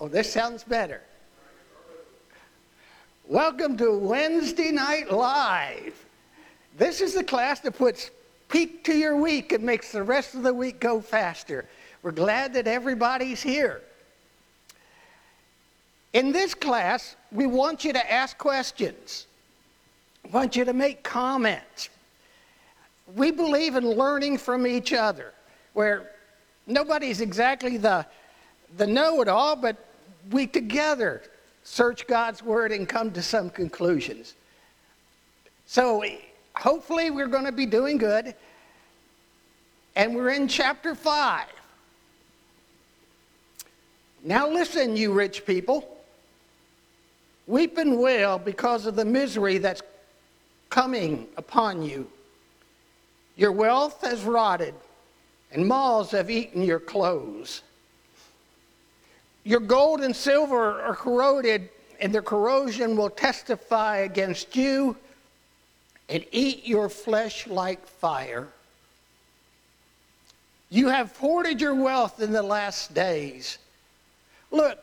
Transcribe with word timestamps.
Oh, 0.00 0.06
this 0.06 0.32
sounds 0.32 0.62
better. 0.62 1.00
Welcome 3.26 3.76
to 3.78 3.98
Wednesday 3.98 4.70
Night 4.70 5.12
Live. 5.12 5.92
This 6.76 7.00
is 7.00 7.14
the 7.14 7.24
class 7.24 7.58
that 7.60 7.76
puts 7.76 8.12
peak 8.48 8.84
to 8.84 8.96
your 8.96 9.16
week 9.16 9.50
and 9.50 9.64
makes 9.64 9.90
the 9.90 10.04
rest 10.04 10.36
of 10.36 10.44
the 10.44 10.54
week 10.54 10.78
go 10.78 11.00
faster. 11.00 11.64
We're 12.04 12.12
glad 12.12 12.54
that 12.54 12.68
everybody's 12.68 13.42
here. 13.42 13.82
In 16.12 16.30
this 16.30 16.54
class, 16.54 17.16
we 17.32 17.46
want 17.46 17.84
you 17.84 17.92
to 17.92 18.12
ask 18.12 18.38
questions. 18.38 19.26
We 20.22 20.30
want 20.30 20.54
you 20.54 20.64
to 20.64 20.72
make 20.72 21.02
comments. 21.02 21.88
We 23.16 23.32
believe 23.32 23.74
in 23.74 23.84
learning 23.84 24.38
from 24.38 24.64
each 24.64 24.92
other, 24.92 25.32
where 25.72 26.12
nobody's 26.68 27.20
exactly 27.20 27.78
the, 27.78 28.06
the 28.76 28.86
know 28.86 29.20
it 29.22 29.28
all, 29.28 29.56
but 29.56 29.86
we 30.30 30.46
together 30.46 31.22
search 31.64 32.06
God's 32.06 32.42
Word 32.42 32.72
and 32.72 32.88
come 32.88 33.10
to 33.12 33.22
some 33.22 33.50
conclusions. 33.50 34.34
So 35.66 36.04
hopefully, 36.54 37.10
we're 37.10 37.26
going 37.26 37.44
to 37.44 37.52
be 37.52 37.66
doing 37.66 37.98
good. 37.98 38.34
And 39.96 40.14
we're 40.14 40.30
in 40.30 40.48
chapter 40.48 40.94
5. 40.94 41.46
Now, 44.24 44.48
listen, 44.48 44.96
you 44.96 45.12
rich 45.12 45.44
people. 45.44 45.96
Weep 47.46 47.78
and 47.78 47.98
wail 47.98 48.38
because 48.38 48.86
of 48.86 48.94
the 48.94 49.04
misery 49.04 49.58
that's 49.58 49.82
coming 50.70 51.26
upon 51.36 51.82
you. 51.82 52.06
Your 53.36 53.52
wealth 53.52 54.02
has 54.02 54.22
rotted, 54.22 54.74
and 55.52 55.66
moths 55.66 56.10
have 56.10 56.30
eaten 56.30 56.62
your 56.62 56.80
clothes. 56.80 57.62
Your 59.48 59.60
gold 59.60 60.02
and 60.02 60.14
silver 60.14 60.82
are 60.82 60.94
corroded, 60.94 61.70
and 62.00 62.14
their 62.14 62.20
corrosion 62.20 62.98
will 62.98 63.08
testify 63.08 64.00
against 64.00 64.54
you 64.54 64.94
and 66.10 66.22
eat 66.32 66.66
your 66.66 66.90
flesh 66.90 67.46
like 67.46 67.86
fire. 67.86 68.48
You 70.68 70.88
have 70.88 71.16
hoarded 71.16 71.62
your 71.62 71.74
wealth 71.74 72.20
in 72.20 72.30
the 72.30 72.42
last 72.42 72.92
days. 72.92 73.56
Look, 74.50 74.78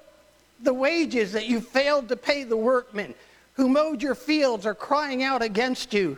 the 0.63 0.73
wages 0.73 1.33
that 1.33 1.45
you 1.45 1.61
failed 1.61 2.09
to 2.09 2.15
pay 2.15 2.43
the 2.43 2.57
workmen 2.57 3.13
who 3.53 3.69
mowed 3.69 4.01
your 4.01 4.15
fields 4.15 4.65
are 4.65 4.73
crying 4.73 5.21
out 5.21 5.43
against 5.43 5.93
you. 5.93 6.17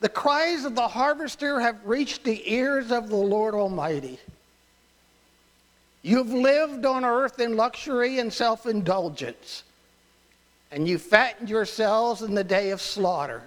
The 0.00 0.08
cries 0.08 0.64
of 0.64 0.74
the 0.74 0.88
harvester 0.88 1.60
have 1.60 1.76
reached 1.84 2.24
the 2.24 2.50
ears 2.50 2.90
of 2.90 3.10
the 3.10 3.16
Lord 3.16 3.52
Almighty. 3.52 4.18
You've 6.06 6.32
lived 6.32 6.86
on 6.86 7.04
earth 7.04 7.40
in 7.40 7.56
luxury 7.56 8.20
and 8.20 8.32
self 8.32 8.64
indulgence, 8.66 9.64
and 10.70 10.86
you 10.86 10.98
fattened 10.98 11.50
yourselves 11.50 12.22
in 12.22 12.32
the 12.32 12.44
day 12.44 12.70
of 12.70 12.80
slaughter. 12.80 13.42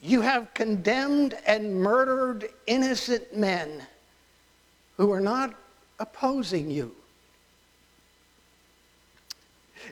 You 0.00 0.20
have 0.20 0.54
condemned 0.54 1.36
and 1.48 1.74
murdered 1.74 2.48
innocent 2.68 3.36
men 3.36 3.82
who 4.96 5.10
are 5.10 5.20
not 5.20 5.52
opposing 5.98 6.70
you. 6.70 6.94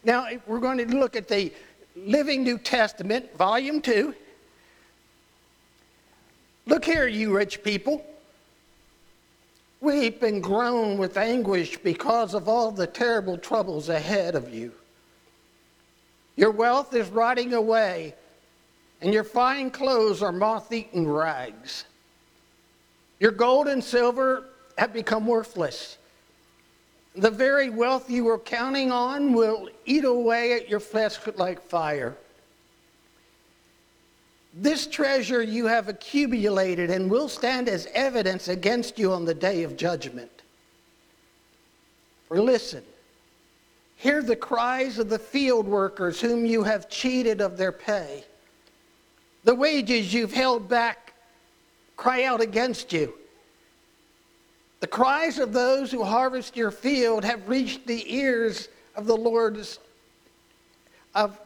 Now, 0.05 0.29
we're 0.47 0.61
going 0.61 0.79
to 0.79 0.87
look 0.87 1.17
at 1.17 1.27
the 1.27 1.53
Living 1.97 2.45
New 2.45 2.59
Testament, 2.59 3.37
Volume 3.37 3.83
2. 3.83 4.15
Look 6.67 6.85
here, 6.85 7.09
you 7.09 7.35
rich 7.35 7.65
people. 7.65 8.07
Weep 9.85 10.23
and 10.23 10.43
groan 10.43 10.99
with 10.99 11.17
anguish 11.17 11.77
because 11.79 12.35
of 12.35 12.49
all 12.49 12.73
the 12.73 12.87
terrible 12.87 13.39
troubles 13.39 13.89
ahead 13.89 14.35
of 14.35 14.53
you. 14.53 14.73
Your 16.37 16.51
wealth 16.51 16.95
is 16.95 17.09
rotting 17.11 17.53
away, 17.53 18.15
and 19.01 19.15
your 19.15 19.25
fine 19.25 19.71
clothes 19.71 20.23
are 20.23 20.33
moth 20.33 20.73
eaten 20.73 21.07
rags. 21.07 21.85
Your 23.21 23.31
gold 23.31 23.69
and 23.69 23.85
silver 23.85 24.47
have 24.77 24.93
become 24.93 25.27
worthless 25.27 25.99
the 27.17 27.31
very 27.31 27.71
wealth 27.71 28.11
you 28.11 28.25
were 28.25 28.39
counting 28.39 28.91
on 28.91 29.33
will 29.33 29.69
eat 29.87 30.05
away 30.05 30.55
at 30.55 30.69
your 30.69 30.81
flesh 30.81 31.17
like 31.37 31.63
fire. 31.63 32.17
This 34.57 34.87
treasure 34.87 35.43
you 35.43 35.67
have 35.67 35.89
accumulated 35.89 36.89
and 36.89 37.11
will 37.11 37.29
stand 37.29 37.69
as 37.69 37.89
evidence 37.93 38.47
against 38.47 38.99
you 38.99 39.13
on 39.13 39.25
the 39.25 39.35
day 39.35 39.65
of 39.65 39.77
judgment. 39.77 40.31
For 42.29 42.41
listen, 42.41 42.85
hear 43.97 44.23
the 44.23 44.37
cries 44.37 45.01
of 45.01 45.09
the 45.09 45.19
field 45.19 45.67
workers 45.67 46.21
whom 46.21 46.47
you 46.47 46.63
have 46.63 46.89
cheated 46.89 47.41
of 47.41 47.57
their 47.57 47.73
pay. 47.73 48.25
The 49.43 49.57
wages 49.57 50.15
you've 50.15 50.33
held 50.33 50.69
back 50.69 51.15
cry 51.97 52.23
out 52.23 52.41
against 52.41 52.93
you. 52.93 53.13
The 54.79 54.87
cries 54.87 55.41
of 55.41 55.53
those 55.53 55.91
who 55.91 56.05
harvest 56.05 56.57
your 56.57 56.71
field 56.71 57.25
have 57.25 57.49
reached 57.49 57.87
the 57.87 58.15
ears 58.15 58.69
of 58.95 59.07
the 59.07 59.17
Lord's 59.17 59.81
of 61.13 61.41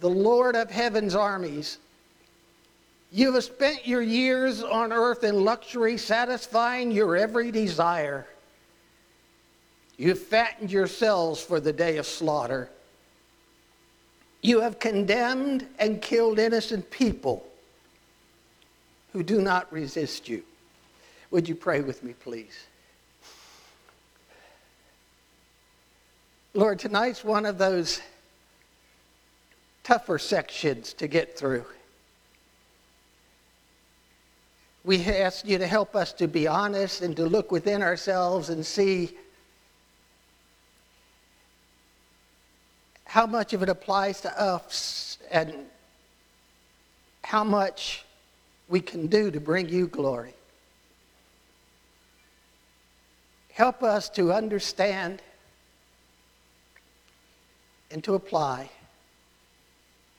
the 0.00 0.10
Lord 0.10 0.54
of 0.54 0.70
heaven's 0.70 1.14
armies. 1.14 1.78
You 3.12 3.32
have 3.32 3.44
spent 3.44 3.86
your 3.86 4.02
years 4.02 4.62
on 4.62 4.92
earth 4.92 5.24
in 5.24 5.44
luxury, 5.44 5.96
satisfying 5.96 6.90
your 6.90 7.16
every 7.16 7.50
desire. 7.50 8.26
You 9.96 10.10
have 10.10 10.18
fattened 10.20 10.70
yourselves 10.70 11.40
for 11.40 11.60
the 11.60 11.72
day 11.72 11.96
of 11.96 12.06
slaughter. 12.06 12.68
You 14.42 14.60
have 14.60 14.78
condemned 14.78 15.66
and 15.78 16.02
killed 16.02 16.38
innocent 16.38 16.90
people 16.90 17.46
who 19.12 19.22
do 19.22 19.40
not 19.40 19.72
resist 19.72 20.28
you. 20.28 20.42
Would 21.30 21.48
you 21.48 21.54
pray 21.54 21.80
with 21.80 22.04
me, 22.04 22.12
please? 22.12 22.66
Lord, 26.54 26.78
tonight's 26.78 27.24
one 27.24 27.46
of 27.46 27.58
those 27.58 28.00
tougher 29.84 30.18
sections 30.18 30.92
to 30.94 31.06
get 31.06 31.38
through. 31.38 31.64
We 34.86 35.04
ask 35.04 35.44
you 35.44 35.58
to 35.58 35.66
help 35.66 35.96
us 35.96 36.12
to 36.12 36.28
be 36.28 36.46
honest 36.46 37.02
and 37.02 37.16
to 37.16 37.24
look 37.24 37.50
within 37.50 37.82
ourselves 37.82 38.50
and 38.50 38.64
see 38.64 39.10
how 43.04 43.26
much 43.26 43.52
of 43.52 43.64
it 43.64 43.68
applies 43.68 44.20
to 44.20 44.40
us 44.40 45.18
and 45.28 45.52
how 47.24 47.42
much 47.42 48.04
we 48.68 48.78
can 48.78 49.08
do 49.08 49.32
to 49.32 49.40
bring 49.40 49.68
you 49.68 49.88
glory. 49.88 50.34
Help 53.54 53.82
us 53.82 54.08
to 54.10 54.32
understand 54.32 55.20
and 57.90 58.04
to 58.04 58.14
apply. 58.14 58.70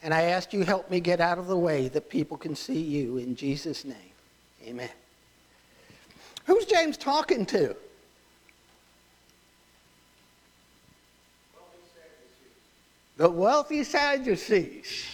And 0.03 0.13
I 0.13 0.23
ask 0.23 0.51
you 0.51 0.63
help 0.63 0.91
me 0.91 0.99
get 0.99 1.21
out 1.21 1.37
of 1.37 1.47
the 1.47 1.57
way 1.57 1.87
that 1.87 2.09
people 2.09 2.35
can 2.35 2.53
see 2.53 2.81
you 2.81 3.17
in 3.17 3.37
Jesus' 3.37 3.85
name. 3.85 3.95
Amen. 4.65 4.89
Who's 6.45 6.65
James 6.65 6.97
talking 6.97 7.45
to? 7.47 7.75
The 13.17 13.29
wealthy 13.29 13.83
Sadducees. 13.83 15.05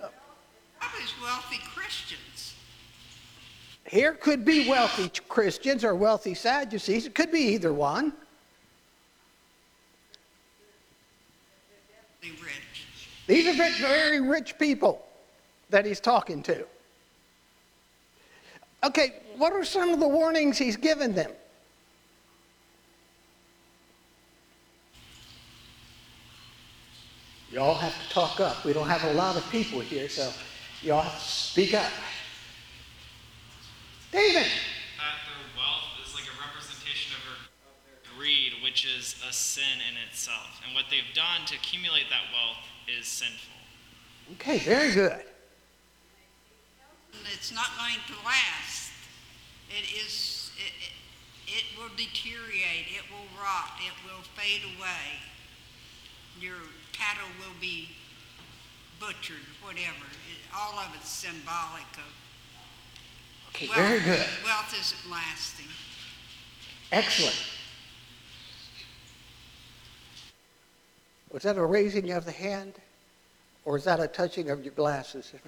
Always 0.00 1.14
wealthy 1.22 1.58
Christians. 1.74 2.54
Here 3.84 4.12
could 4.12 4.44
be 4.44 4.68
wealthy 4.68 5.10
Christians 5.28 5.84
or 5.84 5.94
wealthy 5.94 6.34
Sadducees. 6.34 7.06
It 7.06 7.14
could 7.14 7.32
be 7.32 7.40
either 7.54 7.72
one. 7.72 8.12
These 13.26 13.48
are 13.48 13.70
very 13.80 14.20
rich 14.20 14.58
people 14.58 15.04
that 15.70 15.84
he's 15.84 15.98
talking 15.98 16.42
to. 16.44 16.64
Okay, 18.86 19.14
what 19.36 19.52
are 19.52 19.64
some 19.64 19.90
of 19.90 19.98
the 19.98 20.06
warnings 20.06 20.58
he's 20.58 20.76
given 20.76 21.12
them? 21.12 21.32
Y'all 27.50 27.74
have 27.74 27.92
to 28.00 28.14
talk 28.14 28.38
up. 28.38 28.64
We 28.64 28.72
don't 28.72 28.86
have 28.86 29.02
a 29.02 29.12
lot 29.14 29.36
of 29.36 29.48
people 29.50 29.80
here, 29.80 30.08
so 30.08 30.30
y'all 30.82 31.02
have 31.02 31.18
to 31.18 31.28
speak 31.28 31.74
up. 31.74 31.90
David. 34.12 34.34
That 34.36 35.18
their 35.26 35.42
wealth 35.58 36.06
is 36.06 36.14
like 36.14 36.24
a 36.24 36.36
representation 36.46 37.16
of 37.16 37.22
their, 37.26 37.42
of 37.66 37.78
their 37.90 38.16
greed, 38.16 38.52
which 38.62 38.86
is 38.86 39.16
a 39.28 39.32
sin 39.32 39.82
in 39.90 39.96
itself. 40.08 40.60
And 40.64 40.76
what 40.76 40.84
they've 40.90 41.12
done 41.12 41.44
to 41.46 41.56
accumulate 41.56 42.04
that 42.10 42.22
wealth 42.32 42.62
is 42.86 43.08
sinful. 43.08 43.52
Okay, 44.34 44.58
very 44.58 44.92
good. 44.92 45.24
It's 47.32 47.52
not 47.52 47.68
going 47.76 48.00
to 48.08 48.14
last. 48.24 48.90
It 49.70 49.84
is. 50.04 50.50
It, 50.56 50.72
it, 50.80 50.92
it 51.46 51.64
will 51.78 51.90
deteriorate, 51.96 52.90
it 52.90 53.04
will 53.10 53.28
rot, 53.40 53.78
it 53.78 53.94
will 54.04 54.22
fade 54.34 54.62
away. 54.76 55.20
Your 56.40 56.56
cattle 56.92 57.28
will 57.38 57.54
be 57.60 57.90
butchered, 58.98 59.46
whatever. 59.62 60.06
It, 60.26 60.38
all 60.54 60.78
of 60.78 60.88
it's 60.96 61.08
symbolic 61.08 61.86
of 61.94 62.12
Okay, 63.50 63.68
wealth. 63.68 63.78
very 63.78 64.00
good. 64.00 64.26
Wealth 64.44 64.74
isn't 64.78 65.10
lasting. 65.10 65.66
Excellent. 66.92 67.42
Was 71.32 71.42
that 71.44 71.56
a 71.56 71.64
raising 71.64 72.10
of 72.12 72.24
the 72.24 72.32
hand? 72.32 72.74
Or 73.64 73.76
is 73.76 73.84
that 73.84 73.98
a 73.98 74.06
touching 74.06 74.50
of 74.50 74.64
your 74.64 74.74
glasses? 74.74 75.32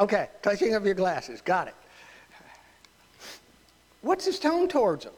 okay, 0.00 0.28
touching 0.42 0.74
of 0.74 0.84
your 0.84 0.94
glasses. 0.94 1.40
Got 1.40 1.68
it. 1.68 1.74
What's 4.02 4.24
his 4.24 4.38
tone 4.38 4.68
towards 4.68 5.04
them? 5.04 5.14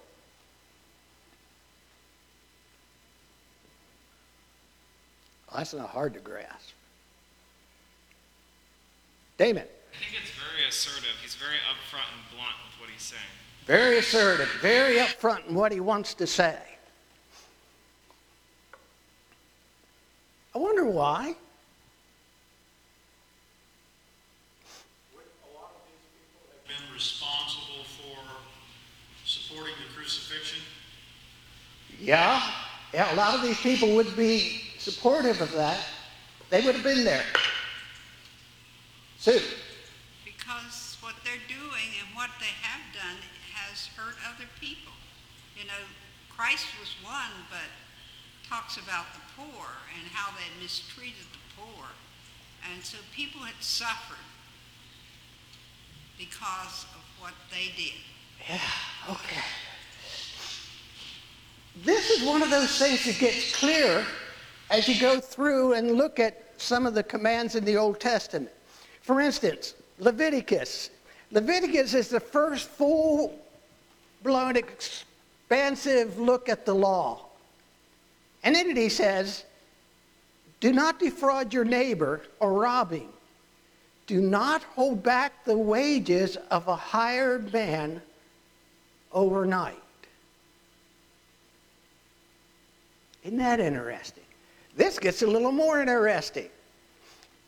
Well, 5.49 5.59
that's 5.59 5.73
not 5.73 5.89
hard 5.89 6.15
to 6.15 6.21
grasp. 6.21 6.75
Damon, 9.39 9.63
I 9.63 10.05
think 10.05 10.21
it's 10.21 10.33
very 10.33 10.69
assertive. 10.69 11.11
He's 11.23 11.35
very 11.35 11.57
upfront 11.71 12.11
and 12.13 12.23
blunt 12.37 12.55
with 12.67 12.81
what 12.81 12.91
he's 12.91 13.03
saying. 13.03 13.23
very 13.67 13.99
assertive, 13.99 14.49
very 14.61 14.97
upfront 14.97 15.49
in 15.49 15.55
what 15.55 15.73
he 15.73 15.81
wants 15.81 16.15
to 16.15 16.27
say. 16.27 16.59
I 20.55 20.59
wonder 20.59 20.85
why. 20.85 21.35
a 25.15 25.51
lot 25.55 25.75
of 25.75 25.83
these 25.87 26.07
people 26.15 26.47
have 26.51 26.67
been 26.67 26.95
responsible 26.95 27.83
for 27.99 28.19
supporting 29.25 29.75
the 29.87 29.95
crucifixion. 29.95 30.63
Yeah, 32.05 32.43
yeah, 32.93 33.15
a 33.15 33.17
lot 33.17 33.35
of 33.35 33.41
these 33.41 33.59
people 33.61 33.97
would 33.97 34.15
be 34.15 34.61
supportive 34.79 35.41
of 35.41 35.51
that. 35.53 35.81
They 36.51 36.61
would 36.61 36.75
have 36.75 36.85
been 36.85 37.03
there. 37.03 37.25
Sue, 39.17 39.41
Because 40.23 40.99
what 41.01 41.15
they're 41.25 41.41
doing 41.49 41.89
and 42.05 42.15
what 42.15 42.29
they 42.41 42.53
have 42.61 42.85
done 42.93 43.17
has 43.55 43.87
hurt 43.97 44.17
other 44.29 44.45
people. 44.61 44.93
You 45.57 45.67
know, 45.67 45.81
Christ 46.29 46.67
was 46.79 46.93
one, 47.03 47.33
but 47.49 47.73
talks 48.47 48.77
about 48.77 49.07
the 49.15 49.25
poor 49.41 49.65
and 49.97 50.07
how 50.13 50.31
they 50.37 50.63
mistreated 50.63 51.25
the 51.33 51.41
poor. 51.57 51.87
And 52.71 52.85
so 52.85 52.99
people 53.17 53.41
had 53.41 53.57
suffered 53.61 54.29
because 56.19 56.85
of 56.93 57.03
what 57.19 57.33
they 57.51 57.73
did. 57.81 57.97
Yeah, 58.47 58.61
okay. 59.09 59.41
This 61.83 62.11
is 62.11 62.27
one 62.27 62.43
of 62.43 62.51
those 62.51 62.79
things 62.79 63.05
that 63.05 63.19
gets 63.19 63.57
clearer 63.57 64.05
as 64.71 64.87
you 64.89 65.01
go 65.01 65.19
through 65.19 65.73
and 65.73 65.93
look 65.93 66.21
at 66.21 66.45
some 66.57 66.87
of 66.87 66.95
the 66.95 67.03
commands 67.03 67.57
in 67.57 67.65
the 67.65 67.77
Old 67.77 67.99
Testament. 67.99 68.53
For 69.03 69.21
instance, 69.21 69.75
Leviticus. 69.99 70.91
Leviticus 71.33 71.95
is 71.95 72.09
the 72.09 72.21
first 72.21 72.69
full 72.69 73.37
blown, 74.23 74.57
expansive 74.57 76.19
look 76.19 76.49
at 76.49 76.65
the 76.65 76.75
law. 76.75 77.27
And 78.45 78.57
in 78.57 78.71
it 78.71 78.77
he 78.77 78.89
says, 78.89 79.45
Do 80.61 80.73
not 80.73 81.01
defraud 81.01 81.53
your 81.53 81.65
neighbor 81.65 82.23
or 82.39 82.53
rob 82.53 82.93
him. 82.93 83.09
Do 84.07 84.21
not 84.21 84.63
hold 84.63 85.03
back 85.03 85.45
the 85.45 85.57
wages 85.57 86.37
of 86.51 86.69
a 86.69 86.77
hired 86.77 87.53
man 87.53 88.01
overnight. 89.13 89.84
Isn't 93.25 93.39
that 93.39 93.59
interesting? 93.59 94.23
This 94.77 94.99
gets 94.99 95.23
a 95.23 95.27
little 95.27 95.53
more 95.53 95.81
interesting. 95.81 96.51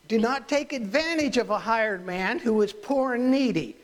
Do 0.08 0.18
not 0.18 0.48
take 0.48 0.72
advantage 0.72 1.36
of 1.36 1.50
a 1.50 1.58
hired 1.58 2.06
man 2.06 2.38
who 2.38 2.62
is 2.62 2.72
poor 2.72 3.14
and 3.14 3.30
needy, 3.30 3.76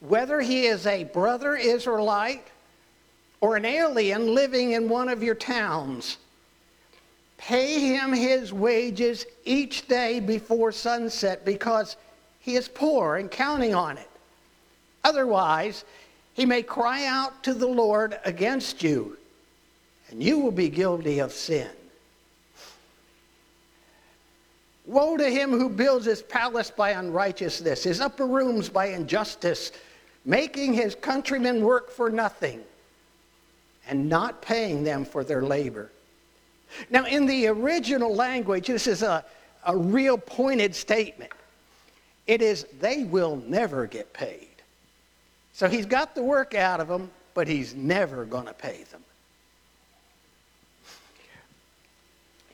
whether 0.00 0.40
he 0.40 0.66
is 0.66 0.86
a 0.86 1.04
brother 1.04 1.56
Israelite 1.56 2.46
or 3.40 3.56
an 3.56 3.64
alien 3.64 4.34
living 4.34 4.72
in 4.72 4.88
one 4.88 5.08
of 5.08 5.22
your 5.22 5.34
towns. 5.34 6.18
Pay 7.36 7.80
him 7.80 8.12
his 8.12 8.52
wages 8.52 9.26
each 9.44 9.88
day 9.88 10.20
before 10.20 10.70
sunset 10.70 11.44
because 11.44 11.96
he 12.40 12.56
is 12.56 12.68
poor 12.68 13.16
and 13.16 13.30
counting 13.30 13.74
on 13.74 13.98
it. 13.98 14.10
Otherwise, 15.02 15.84
he 16.34 16.46
may 16.46 16.62
cry 16.62 17.06
out 17.06 17.42
to 17.42 17.54
the 17.54 17.66
Lord 17.66 18.18
against 18.24 18.82
you, 18.82 19.18
and 20.14 20.22
you 20.22 20.38
will 20.38 20.52
be 20.52 20.68
guilty 20.68 21.18
of 21.18 21.32
sin. 21.32 21.68
Woe 24.86 25.16
to 25.16 25.28
him 25.28 25.50
who 25.50 25.68
builds 25.68 26.06
his 26.06 26.22
palace 26.22 26.70
by 26.70 26.90
unrighteousness, 26.90 27.82
his 27.82 28.00
upper 28.00 28.24
rooms 28.24 28.68
by 28.68 28.86
injustice, 28.86 29.72
making 30.24 30.72
his 30.72 30.94
countrymen 30.94 31.62
work 31.62 31.90
for 31.90 32.10
nothing 32.10 32.62
and 33.88 34.08
not 34.08 34.40
paying 34.40 34.84
them 34.84 35.04
for 35.04 35.24
their 35.24 35.42
labor. 35.42 35.90
Now, 36.90 37.06
in 37.06 37.26
the 37.26 37.48
original 37.48 38.14
language, 38.14 38.68
this 38.68 38.86
is 38.86 39.02
a, 39.02 39.24
a 39.66 39.76
real 39.76 40.16
pointed 40.16 40.76
statement. 40.76 41.32
It 42.28 42.40
is, 42.40 42.66
they 42.78 43.02
will 43.02 43.42
never 43.48 43.88
get 43.88 44.12
paid. 44.12 44.48
So 45.54 45.68
he's 45.68 45.86
got 45.86 46.14
the 46.14 46.22
work 46.22 46.54
out 46.54 46.78
of 46.78 46.86
them, 46.86 47.10
but 47.34 47.48
he's 47.48 47.74
never 47.74 48.24
going 48.24 48.46
to 48.46 48.54
pay 48.54 48.84
them. 48.92 49.03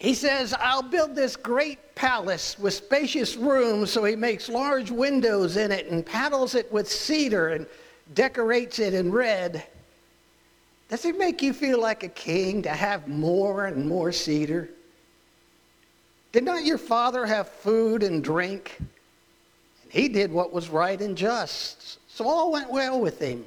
He 0.01 0.15
says, 0.15 0.55
I'll 0.59 0.83
build 0.83 1.15
this 1.15 1.37
great 1.37 1.95
palace 1.95 2.59
with 2.59 2.73
spacious 2.73 3.37
rooms, 3.37 3.91
so 3.91 4.03
he 4.05 4.17
makes 4.17 4.49
large 4.49 4.91
windows 4.91 5.59
in 5.59 5.71
it 5.71 5.89
and 5.89 6.05
paddles 6.05 6.55
it 6.55 6.73
with 6.73 6.91
cedar 6.91 7.51
and 7.51 7.67
decorates 8.15 8.79
it 8.79 8.95
in 8.95 9.13
red. 9.13 9.63
Does 10.89 11.05
it 11.05 11.19
make 11.19 11.43
you 11.43 11.53
feel 11.53 11.79
like 11.79 12.03
a 12.03 12.09
king 12.09 12.63
to 12.63 12.71
have 12.71 13.09
more 13.09 13.67
and 13.67 13.87
more 13.87 14.11
cedar? 14.11 14.71
Did 16.33 16.45
not 16.45 16.65
your 16.65 16.79
father 16.79 17.27
have 17.27 17.51
food 17.51 18.03
and 18.03 18.25
drink? 18.25 18.77
And 18.79 19.93
he 19.93 20.09
did 20.09 20.33
what 20.33 20.51
was 20.51 20.71
right 20.71 20.99
and 20.99 21.15
just, 21.15 21.99
so 22.11 22.27
all 22.27 22.51
went 22.51 22.73
well 22.73 22.99
with 23.03 23.19
him. 23.19 23.45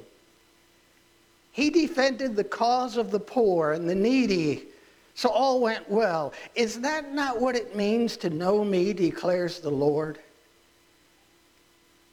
He 1.50 1.68
defended 1.68 2.36
the 2.36 2.44
cause 2.44 2.96
of 2.96 3.10
the 3.10 3.18
poor 3.18 3.72
and 3.72 3.90
the 3.90 3.94
needy, 3.96 4.68
so 5.14 5.28
all 5.28 5.60
went 5.60 5.88
well. 5.88 6.32
Is 6.54 6.80
that 6.80 7.12
not 7.12 7.40
what 7.40 7.54
it 7.54 7.76
means 7.76 8.16
to 8.18 8.30
know 8.30 8.64
me, 8.64 8.92
declares 8.92 9.60
the 9.60 9.70
Lord? 9.70 10.18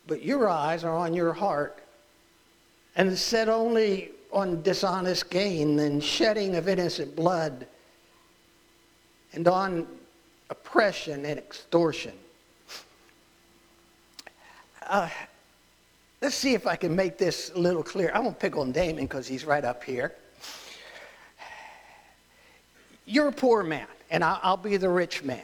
But 0.08 0.24
your 0.24 0.48
eyes 0.48 0.84
are 0.84 0.96
on 0.96 1.14
your 1.14 1.34
heart 1.34 1.84
and 2.96 3.18
set 3.18 3.50
only 3.50 4.12
on 4.32 4.62
dishonest 4.62 5.30
gain 5.30 5.80
and 5.80 6.04
shedding 6.04 6.56
of 6.56 6.68
innocent 6.68 7.16
blood 7.16 7.66
and 9.34 9.48
on 9.48 9.88
oppression 10.50 11.26
and 11.26 11.40
extortion. 11.40 12.14
Uh, 14.88 15.10
let's 16.22 16.36
see 16.36 16.54
if 16.54 16.68
I 16.68 16.76
can 16.76 16.96
make 16.96 17.18
this 17.18 17.52
a 17.56 17.60
little 17.60 17.84
clear. 17.84 18.12
I 18.14 18.20
won't 18.20 18.38
pick 18.38 18.58
on 18.58 18.72
Damon 18.72 19.06
because 19.06 19.28
he's 19.28 19.46
right 19.46 19.64
up 19.64 19.84
here. 19.84 20.14
You're 23.12 23.28
a 23.28 23.34
poor 23.34 23.62
man, 23.62 23.88
and 24.10 24.24
I'll, 24.24 24.56
be 24.56 24.78
the 24.78 24.88
rich 24.88 25.22
man. 25.22 25.44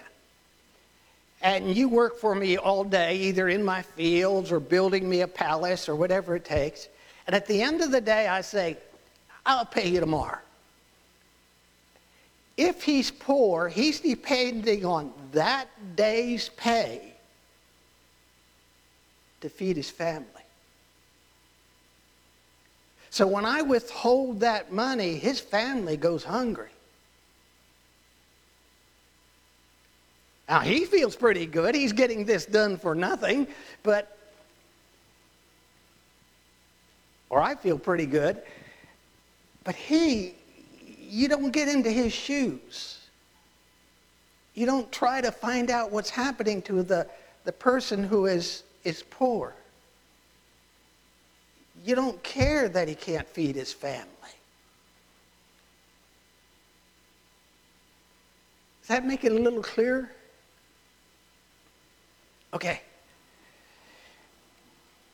And 1.42 1.76
you 1.76 1.90
work 1.90 2.18
for 2.18 2.34
me 2.34 2.56
all 2.56 2.86
day, 2.86 3.18
either 3.18 3.50
in 3.50 3.62
my 3.62 3.82
fields 3.82 4.54
or 4.54 4.62
building 4.62 5.10
me 5.10 5.20
a 5.20 5.28
palace 5.28 5.90
or 5.90 5.96
whatever 5.98 6.38
it 6.38 6.46
takes. 6.46 6.88
And 7.28 7.36
at 7.36 7.46
the 7.46 7.62
end 7.62 7.82
of 7.82 7.92
the 7.92 8.00
day, 8.00 8.26
I 8.26 8.40
say, 8.40 8.78
I'll 9.46 9.66
pay 9.66 9.90
you 9.90 10.00
tomorrow. 10.00 10.40
If 12.56 12.84
he's 12.84 13.12
poor, 13.12 13.68
he's 13.68 14.00
depending 14.00 14.86
on 14.86 15.12
that 15.34 15.68
day's 15.98 16.48
pay 16.48 17.16
to 19.42 19.50
feed 19.50 19.76
his 19.76 19.90
family. 19.90 20.26
So 23.10 23.28
when 23.28 23.44
I 23.44 23.62
withhold 23.62 24.40
that 24.40 24.72
money, 24.72 25.18
his 25.18 25.42
family 25.42 25.98
goes 25.98 26.24
hungry. 26.24 26.70
Now, 30.50 30.62
he 30.62 30.86
feels 30.86 31.16
pretty 31.16 31.46
good. 31.46 31.75
He's 31.75 31.92
getting 31.92 32.24
this 32.24 32.46
done 32.46 32.77
for 32.77 32.96
nothing, 32.96 33.48
but, 33.84 34.18
or 37.30 37.42
I 37.42 37.56
feel 37.56 37.77
pretty 37.77 38.06
good. 38.06 38.42
But 39.66 39.75
he, 39.75 40.36
you 41.01 41.27
don't 41.27 41.51
get 41.51 41.68
into 41.68 41.92
his 41.92 42.13
shoes. 42.13 43.00
You 44.54 44.66
don't 44.66 44.89
try 44.89 45.20
to 45.20 45.32
find 45.32 45.70
out 45.70 45.92
what's 45.92 46.10
happening 46.10 46.62
to 46.63 46.82
the, 46.82 47.08
the 47.44 47.51
person 47.51 48.04
who 48.04 48.25
is, 48.25 48.63
is 48.86 49.04
poor. 49.10 49.54
you 51.84 51.94
don't 51.94 52.22
care 52.24 52.70
that 52.70 52.88
he 52.88 52.96
can't 52.96 53.27
feed 53.27 53.56
his 53.58 53.74
family. 53.74 54.08
Does 58.82 58.88
that 58.88 59.06
make 59.06 59.25
it 59.25 59.34
a 59.34 59.36
little 59.36 59.62
clearer? 59.62 60.10
Okay. 62.58 62.82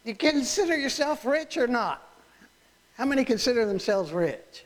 You 0.05 0.15
consider 0.15 0.77
yourself 0.77 1.25
rich 1.25 1.57
or 1.57 1.67
not? 1.67 2.01
How 2.95 3.03
many 3.03 3.25
consider 3.25 3.65
themselves 3.65 4.13
rich? 4.13 4.63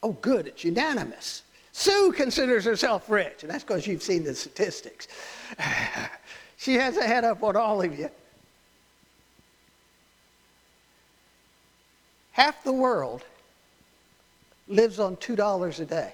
Oh, 0.00 0.12
good, 0.12 0.46
it's 0.46 0.62
unanimous. 0.62 1.42
Sue 1.72 2.12
considers 2.12 2.64
herself 2.64 3.10
rich, 3.10 3.42
and 3.42 3.50
that's 3.50 3.64
because 3.64 3.84
you've 3.84 4.04
seen 4.04 4.22
the 4.22 4.32
statistics. 4.32 5.08
she 6.56 6.74
has 6.74 6.98
a 6.98 7.02
head 7.02 7.24
up 7.24 7.42
on 7.42 7.56
all 7.56 7.82
of 7.82 7.98
you. 7.98 8.10
Half 12.30 12.62
the 12.62 12.72
world 12.72 13.24
lives 14.68 15.00
on 15.00 15.16
$2 15.16 15.80
a 15.80 15.84
day. 15.84 16.12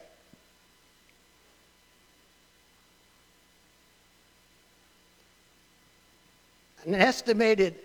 An 6.84 6.94
estimated 6.94 7.76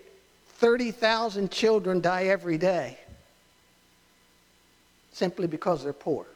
30,000 0.56 1.50
children 1.50 2.00
die 2.00 2.24
every 2.24 2.58
day 2.58 2.98
simply 5.12 5.48
because 5.48 5.82
they're 5.82 5.92
poor. 5.92 6.26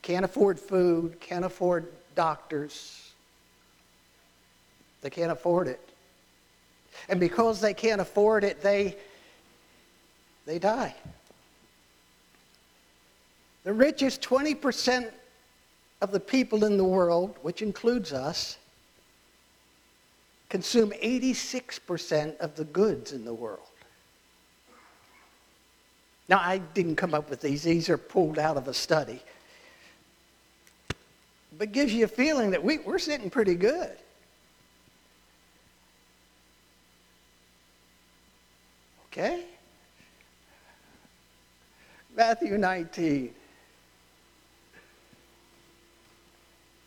Can't 0.00 0.24
afford 0.24 0.58
food, 0.58 1.20
can't 1.20 1.44
afford 1.44 1.86
doctors. 2.14 3.12
They 5.02 5.10
can't 5.10 5.30
afford 5.30 5.68
it. 5.68 5.80
And 7.08 7.20
because 7.20 7.60
they 7.60 7.74
can't 7.74 8.00
afford 8.00 8.44
it, 8.44 8.62
they, 8.62 8.96
they 10.46 10.58
die. 10.58 10.94
The 13.64 13.72
richest 13.72 14.22
20% 14.22 15.10
of 16.00 16.10
the 16.10 16.20
people 16.20 16.64
in 16.64 16.76
the 16.76 16.84
world, 16.84 17.36
which 17.42 17.62
includes 17.62 18.12
us, 18.12 18.58
consume 20.52 20.90
86% 21.02 22.36
of 22.36 22.56
the 22.56 22.64
goods 22.64 23.12
in 23.12 23.24
the 23.24 23.32
world. 23.32 23.70
Now, 26.28 26.40
I 26.40 26.58
didn't 26.58 26.96
come 26.96 27.14
up 27.14 27.30
with 27.30 27.40
these, 27.40 27.62
these 27.62 27.88
are 27.88 27.96
pulled 27.96 28.38
out 28.38 28.58
of 28.58 28.68
a 28.68 28.74
study. 28.74 29.22
But 31.56 31.72
gives 31.72 31.94
you 31.94 32.04
a 32.04 32.08
feeling 32.08 32.50
that 32.50 32.62
we, 32.62 32.76
we're 32.76 32.98
sitting 32.98 33.30
pretty 33.30 33.54
good. 33.54 33.92
Okay? 39.06 39.46
Matthew 42.14 42.58
19. 42.58 43.34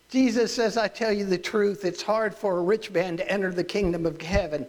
Jesus 0.08 0.54
says, 0.54 0.76
I 0.76 0.88
tell 0.88 1.12
you 1.12 1.24
the 1.24 1.38
truth, 1.38 1.84
it's 1.84 2.02
hard 2.02 2.34
for 2.34 2.58
a 2.58 2.62
rich 2.62 2.90
man 2.90 3.16
to 3.16 3.30
enter 3.30 3.50
the 3.50 3.64
kingdom 3.64 4.06
of 4.06 4.20
heaven. 4.20 4.66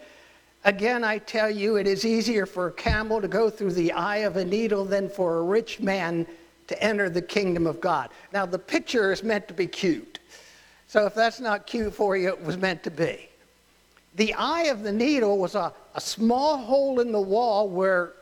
Again, 0.65 1.03
I 1.03 1.19
tell 1.19 1.49
you, 1.49 1.75
it 1.75 1.87
is 1.87 2.05
easier 2.05 2.45
for 2.45 2.67
a 2.67 2.71
camel 2.71 3.21
to 3.21 3.27
go 3.27 3.49
through 3.49 3.73
the 3.73 3.91
eye 3.91 4.17
of 4.17 4.37
a 4.37 4.43
needle 4.43 4.83
than 4.83 5.09
for 5.09 5.37
a 5.37 5.43
rich 5.43 5.79
man 5.79 6.25
to 6.67 6.83
enter 6.83 7.09
the 7.09 7.21
kingdom 7.21 7.67
of 7.67 7.79
God. 7.79 8.09
Now, 8.33 8.45
the 8.45 8.59
picture 8.59 9.11
is 9.11 9.23
meant 9.23 9.47
to 9.47 9.53
be 9.53 9.67
cute. 9.67 10.19
So 10.87 11.05
if 11.05 11.13
that's 11.13 11.39
not 11.39 11.67
cute 11.67 11.93
for 11.93 12.17
you, 12.17 12.29
it 12.29 12.43
was 12.43 12.57
meant 12.57 12.83
to 12.83 12.91
be. 12.91 13.29
The 14.15 14.33
eye 14.33 14.63
of 14.63 14.83
the 14.83 14.91
needle 14.91 15.37
was 15.37 15.53
a, 15.53 15.71
a 15.93 16.01
small 16.01 16.57
hole 16.57 16.99
in 16.99 17.11
the 17.11 17.21
wall 17.21 17.69
where 17.69 18.13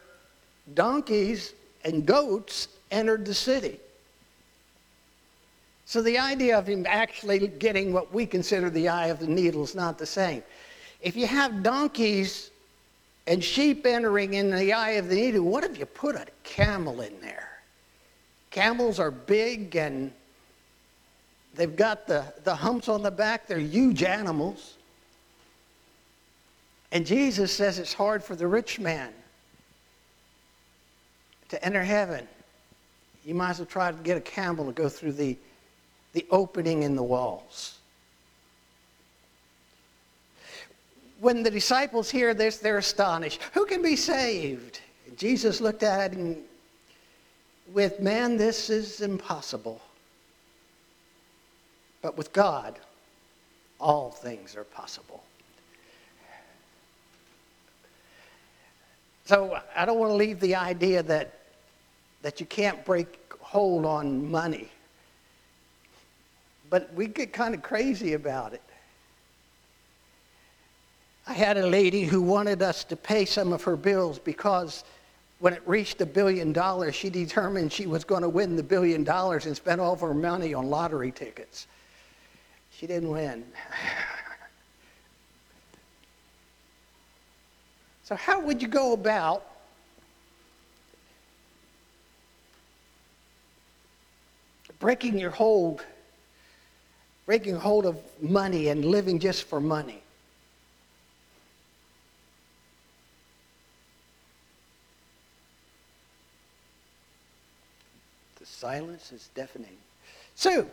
donkeys 0.74 1.54
and 1.86 2.06
goats 2.06 2.68
entered 2.92 3.26
the 3.26 3.34
city. 3.34 3.80
So 5.86 6.02
the 6.02 6.18
idea 6.18 6.58
of 6.58 6.68
him 6.68 6.86
actually 6.88 7.48
getting 7.48 7.94
what 7.94 8.14
we 8.14 8.26
consider 8.26 8.70
the 8.70 8.90
eye 8.90 9.08
of 9.08 9.20
the 9.20 9.28
needle 9.28 9.64
is 9.64 9.76
not 9.76 9.98
the 9.98 10.06
same. 10.06 10.44
If 11.02 11.16
you 11.16 11.28
have 11.28 11.62
donkeys 11.62 12.50
and 13.28 13.44
sheep 13.44 13.86
entering 13.86 14.34
in 14.34 14.50
the 14.50 14.74
eye 14.74 14.92
of 14.92 15.10
the 15.10 15.16
needle, 15.16 15.46
what 15.46 15.64
if 15.64 15.78
you 15.78 15.86
put 15.86 16.16
a 16.16 16.26
camel 16.44 17.02
in 17.02 17.14
there? 17.22 17.50
Camels 18.50 19.00
are 19.00 19.12
big 19.12 19.76
and 19.76 20.12
they've 21.54 21.76
got 21.76 22.08
the, 22.08 22.26
the 22.44 22.56
humps 22.56 22.90
on 22.90 23.04
the 23.04 23.12
back. 23.12 23.48
They're 23.48 23.60
huge 23.60 24.02
animals. 24.02 24.76
And 26.92 27.06
Jesus 27.06 27.52
says 27.52 27.78
it's 27.78 27.94
hard 27.94 28.24
for 28.24 28.36
the 28.36 28.48
rich 28.48 28.80
man 28.80 29.12
to 31.50 31.64
enter 31.64 31.84
heaven. 31.84 32.28
You 33.24 33.36
might 33.36 33.52
as 33.52 33.60
well 33.60 33.66
try 33.66 33.92
to 33.92 33.98
get 33.98 34.18
a 34.18 34.22
camel 34.22 34.66
to 34.66 34.72
go 34.72 34.88
through 34.90 35.14
the, 35.14 35.38
the 36.16 36.26
opening 36.32 36.84
in 36.84 36.96
the 36.96 37.04
walls. 37.04 37.78
When 41.20 41.44
the 41.44 41.52
disciples 41.52 42.10
hear 42.10 42.34
this, 42.34 42.58
they're 42.58 42.78
astonished. 42.78 43.42
Who 43.54 43.66
can 43.66 43.82
be 43.82 43.98
saved? 43.98 44.80
Jesus 45.18 45.60
looked 45.60 45.84
at 45.84 46.14
him 46.14 46.38
with 47.74 48.00
man, 48.00 48.38
this 48.38 48.70
is 48.70 49.02
impossible. 49.02 49.82
But 52.02 52.18
with 52.18 52.32
God, 52.32 52.80
all 53.82 54.12
things 54.12 54.56
are 54.56 54.64
possible. 54.64 55.22
So 59.26 59.60
I 59.76 59.86
don't 59.86 60.00
want 60.00 60.12
to 60.12 60.16
leave 60.16 60.40
the 60.40 60.56
idea 60.56 61.04
that, 61.04 61.34
that 62.22 62.40
you 62.40 62.46
can't 62.46 62.86
break 62.86 63.20
hold 63.42 63.86
on 63.86 64.32
money. 64.32 64.70
But 66.76 66.94
we 66.94 67.08
get 67.08 67.32
kind 67.32 67.56
of 67.56 67.64
crazy 67.64 68.16
about 68.16 68.52
it. 68.52 68.62
I 71.26 71.32
had 71.32 71.56
a 71.56 71.66
lady 71.66 72.04
who 72.04 72.22
wanted 72.22 72.62
us 72.62 72.84
to 72.84 72.98
pay 72.98 73.24
some 73.24 73.54
of 73.54 73.64
her 73.64 73.78
bills 73.78 74.20
because 74.20 74.84
when 75.40 75.54
it 75.54 75.62
reached 75.66 76.02
a 76.02 76.06
billion 76.06 76.52
dollars, 76.52 76.94
she 76.94 77.10
determined 77.10 77.72
she 77.72 77.88
was 77.88 78.04
going 78.04 78.24
to 78.24 78.28
win 78.28 78.58
the 78.58 78.62
billion 78.62 79.06
dollars 79.06 79.46
and 79.46 79.56
spend 79.56 79.80
all 79.80 79.94
of 79.94 80.02
her 80.02 80.14
money 80.14 80.54
on 80.54 80.70
lottery 80.70 81.14
tickets. 81.14 81.68
She 82.72 82.88
didn't 82.88 83.10
win. 83.10 83.46
so, 88.04 88.16
how 88.18 88.42
would 88.42 88.62
you 88.62 88.68
go 88.68 88.92
about 88.92 89.46
breaking 94.80 95.18
your 95.18 95.32
hold, 95.32 95.86
breaking 97.26 97.56
hold 97.56 97.86
of 97.86 97.98
money 98.22 98.68
and 98.68 98.86
living 98.86 99.20
just 99.20 99.44
for 99.46 99.60
money? 99.60 100.02
The 108.40 108.46
silence 108.46 109.12
is 109.12 109.30
deafening. 109.34 109.78
Sue. 110.36 110.52
Well, 110.52 110.70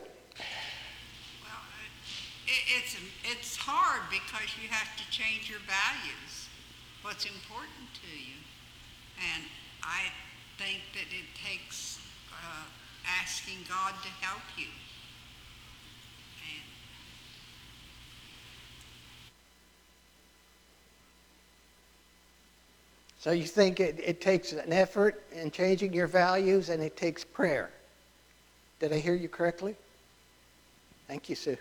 it, 2.45 2.63
it's, 2.77 2.95
it's 3.31 3.55
hard 3.55 4.01
because 4.11 4.49
you 4.61 4.69
have 4.69 4.95
to 4.97 5.09
change 5.09 5.49
your 5.49 5.59
values, 5.65 6.49
what's 7.01 7.25
important 7.25 7.89
to 8.01 8.07
you. 8.07 8.37
And 9.33 9.43
I 9.81 10.11
think 10.57 10.81
that 10.93 11.07
it 11.09 11.25
takes 11.33 11.99
uh, 12.31 12.65
asking 13.21 13.65
God 13.67 13.93
to 14.03 14.09
help 14.25 14.43
you. 14.57 14.67
And 16.43 16.63
So 23.23 23.31
you 23.31 23.45
think 23.45 23.79
it, 23.79 24.01
it 24.03 24.19
takes 24.19 24.51
an 24.51 24.73
effort 24.73 25.23
in 25.31 25.49
changing 25.49 25.93
your 25.93 26.07
values 26.07 26.67
and 26.67 26.83
it 26.83 26.97
takes 26.97 27.23
prayer. 27.23 27.69
Did 28.81 28.91
I 28.91 28.97
hear 28.97 29.13
you 29.15 29.29
correctly? 29.29 29.77
Thank 31.07 31.29
you, 31.29 31.35
Sue. 31.37 31.55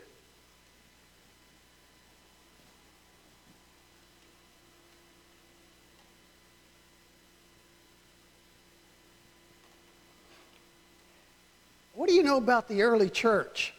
What 11.94 12.08
do 12.08 12.14
you 12.16 12.24
know 12.24 12.38
about 12.38 12.66
the 12.66 12.82
early 12.82 13.08
church 13.08 13.72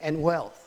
and 0.00 0.22
wealth? 0.22 0.63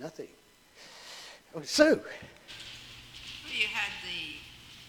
Nothing. 0.00 0.28
Oh, 1.54 1.60
Sue. 1.60 1.84
well, 1.84 3.52
you 3.52 3.66
had 3.68 3.92
the, 4.00 4.40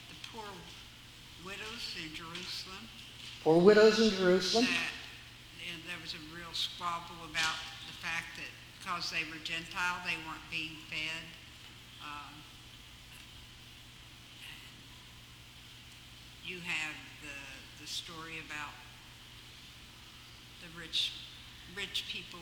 the 0.07 0.15
poor 0.31 0.47
widows 1.43 1.83
in 1.99 2.15
Jerusalem 2.15 2.87
Poor 3.43 3.57
widows 3.59 3.99
in 3.99 4.11
Jerusalem. 4.11 4.65
that 4.65 4.95
and 5.67 5.83
there 5.83 5.99
was 6.01 6.13
a 6.13 6.23
real 6.31 6.53
squabble 6.53 7.27
about 7.27 7.59
the 7.91 7.95
fact 7.99 8.39
that 8.39 8.47
because 8.79 9.11
they 9.11 9.27
were 9.27 9.43
Gentile, 9.43 9.99
they 10.07 10.15
weren't 10.23 10.47
being 10.49 10.79
fed. 10.87 11.25
Um, 11.99 12.39
You 16.43 16.57
have 16.65 16.95
the, 17.21 17.83
the 17.83 17.87
story 17.87 18.39
about 18.45 18.73
the 20.59 20.67
rich, 20.79 21.13
rich 21.77 22.05
people 22.11 22.39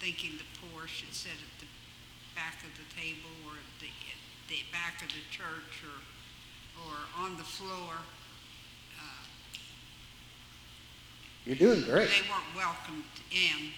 thinking 0.00 0.38
the 0.38 0.46
poor 0.62 0.86
should 0.86 1.12
sit 1.12 1.32
at 1.32 1.60
the 1.60 1.66
back 2.34 2.62
of 2.62 2.70
the 2.78 2.86
table 2.94 3.30
or 3.46 3.52
at 3.58 3.80
the, 3.80 3.86
at 3.86 4.20
the 4.48 4.62
back 4.72 5.02
of 5.02 5.08
the 5.08 5.24
church 5.30 5.82
or, 5.82 5.98
or 6.86 7.24
on 7.24 7.36
the 7.36 7.44
floor. 7.44 7.94
Uh, 8.98 9.26
You're 11.44 11.56
doing 11.56 11.82
great. 11.82 12.08
They 12.08 12.28
weren't 12.30 12.54
welcomed 12.56 13.04
in 13.30 13.72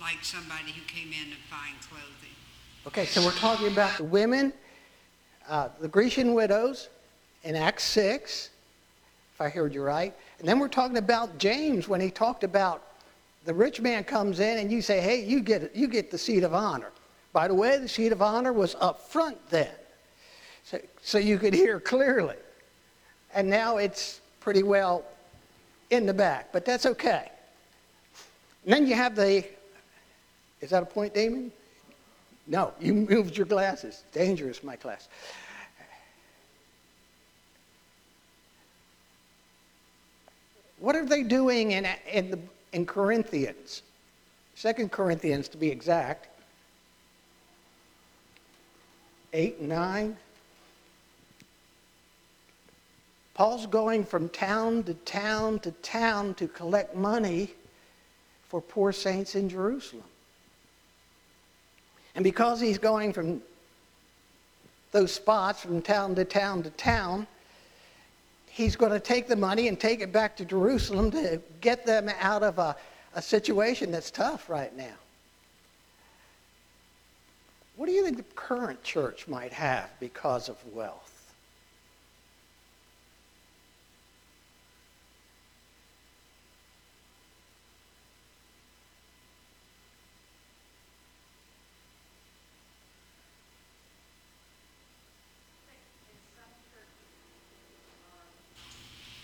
like 0.00 0.22
somebody 0.22 0.72
who 0.72 0.82
came 0.86 1.12
in 1.12 1.30
in 1.30 1.38
fine 1.48 1.78
clothing. 1.88 2.34
Okay, 2.86 3.04
so 3.04 3.22
we're 3.22 3.32
talking 3.32 3.68
about 3.68 3.96
the 3.98 4.04
women, 4.04 4.52
uh, 5.48 5.68
the 5.80 5.88
Grecian 5.88 6.34
widows 6.34 6.88
in 7.44 7.54
Acts 7.54 7.84
6, 7.84 8.50
if 9.34 9.40
I 9.40 9.48
heard 9.48 9.74
you 9.74 9.82
right. 9.82 10.14
And 10.38 10.48
then 10.48 10.58
we're 10.58 10.68
talking 10.68 10.96
about 10.96 11.38
James 11.38 11.88
when 11.88 12.00
he 12.00 12.10
talked 12.10 12.42
about 12.42 12.89
the 13.44 13.54
rich 13.54 13.80
man 13.80 14.04
comes 14.04 14.40
in 14.40 14.58
and 14.58 14.70
you 14.70 14.82
say, 14.82 15.00
hey, 15.00 15.24
you 15.24 15.40
get, 15.40 15.74
you 15.74 15.88
get 15.88 16.10
the 16.10 16.18
seat 16.18 16.42
of 16.42 16.54
honor. 16.54 16.90
By 17.32 17.48
the 17.48 17.54
way, 17.54 17.78
the 17.78 17.88
seat 17.88 18.12
of 18.12 18.22
honor 18.22 18.52
was 18.52 18.76
up 18.80 19.08
front 19.08 19.38
then, 19.50 19.70
so, 20.64 20.78
so 21.02 21.18
you 21.18 21.38
could 21.38 21.54
hear 21.54 21.80
clearly. 21.80 22.36
And 23.34 23.48
now 23.48 23.76
it's 23.76 24.20
pretty 24.40 24.62
well 24.62 25.04
in 25.90 26.06
the 26.06 26.14
back, 26.14 26.52
but 26.52 26.64
that's 26.64 26.86
okay. 26.86 27.30
And 28.64 28.74
then 28.74 28.86
you 28.86 28.94
have 28.94 29.16
the, 29.16 29.44
is 30.60 30.70
that 30.70 30.82
a 30.82 30.86
point, 30.86 31.14
Damon? 31.14 31.52
No, 32.46 32.74
you 32.80 32.94
moved 32.94 33.36
your 33.36 33.46
glasses. 33.46 34.02
Dangerous, 34.12 34.62
my 34.64 34.76
class. 34.76 35.08
What 40.78 40.96
are 40.96 41.04
they 41.04 41.22
doing 41.22 41.72
in, 41.72 41.86
in, 42.10 42.30
the, 42.30 42.38
in 42.72 42.86
Corinthians? 42.86 43.82
Second 44.54 44.92
Corinthians, 44.92 45.48
to 45.48 45.56
be 45.56 45.70
exact. 45.70 46.28
8 49.32 49.58
and 49.60 49.68
9. 49.68 50.16
Paul's 53.34 53.66
going 53.66 54.04
from 54.04 54.28
town 54.28 54.82
to 54.82 54.94
town 54.94 55.60
to 55.60 55.70
town 55.70 56.34
to 56.34 56.46
collect 56.46 56.94
money 56.94 57.50
for 58.48 58.60
poor 58.60 58.92
saints 58.92 59.34
in 59.34 59.48
Jerusalem. 59.48 60.04
And 62.14 62.24
because 62.24 62.60
he's 62.60 62.76
going 62.76 63.12
from 63.12 63.40
those 64.92 65.12
spots 65.12 65.62
from 65.62 65.80
town 65.80 66.16
to 66.16 66.24
town 66.24 66.64
to 66.64 66.70
town, 66.70 67.26
he's 68.60 68.76
going 68.76 68.92
to 68.92 69.00
take 69.00 69.26
the 69.26 69.36
money 69.36 69.68
and 69.68 69.80
take 69.80 70.00
it 70.00 70.12
back 70.12 70.36
to 70.36 70.44
Jerusalem 70.44 71.10
to 71.12 71.40
get 71.62 71.86
them 71.86 72.10
out 72.20 72.42
of 72.42 72.58
a, 72.58 72.76
a 73.14 73.22
situation 73.22 73.90
that's 73.90 74.10
tough 74.10 74.50
right 74.50 74.76
now. 74.76 74.94
What 77.76 77.86
do 77.86 77.92
you 77.92 78.04
think 78.04 78.18
the 78.18 78.22
current 78.34 78.82
church 78.82 79.26
might 79.26 79.52
have 79.54 79.88
because 79.98 80.50
of 80.50 80.56
wealth? 80.74 81.10